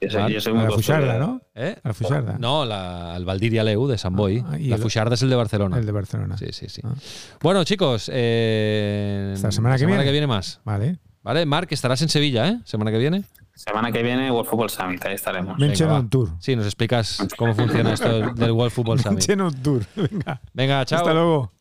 [0.00, 1.40] Yo soy, muy a la Fucharda, ¿no?
[1.54, 1.76] ¿Eh?
[1.82, 2.36] A la Fucharda.
[2.38, 4.44] No, la, al Valdiria Leu de Samboy.
[4.44, 5.78] Ah, la Fucharda es el de Barcelona.
[5.78, 6.36] El de Barcelona.
[6.36, 6.82] Sí, sí, sí.
[6.84, 6.94] Ah.
[7.40, 8.10] Bueno, chicos.
[8.12, 10.04] Eh, Hasta la semana que semana viene.
[10.06, 10.60] que viene más.
[10.64, 10.98] Vale.
[11.22, 12.58] Vale, Marc, estarás en Sevilla, ¿eh?
[12.64, 13.24] Semana que viene.
[13.54, 15.56] Semana que viene World Football Summit, ahí estaremos.
[15.58, 16.28] Mention on tour.
[16.40, 19.28] Sí, nos explicas cómo funciona esto del World Football Summit.
[19.28, 19.82] Mention on tour.
[19.94, 20.40] Venga.
[20.52, 20.98] Venga, chao.
[20.98, 21.52] Hasta luego.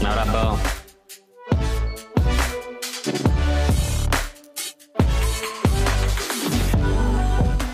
[0.00, 0.58] Un abrazo.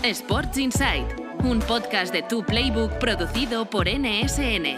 [0.03, 1.07] Sports Insight,
[1.43, 4.77] un podcast de Tu Playbook producido por NSN.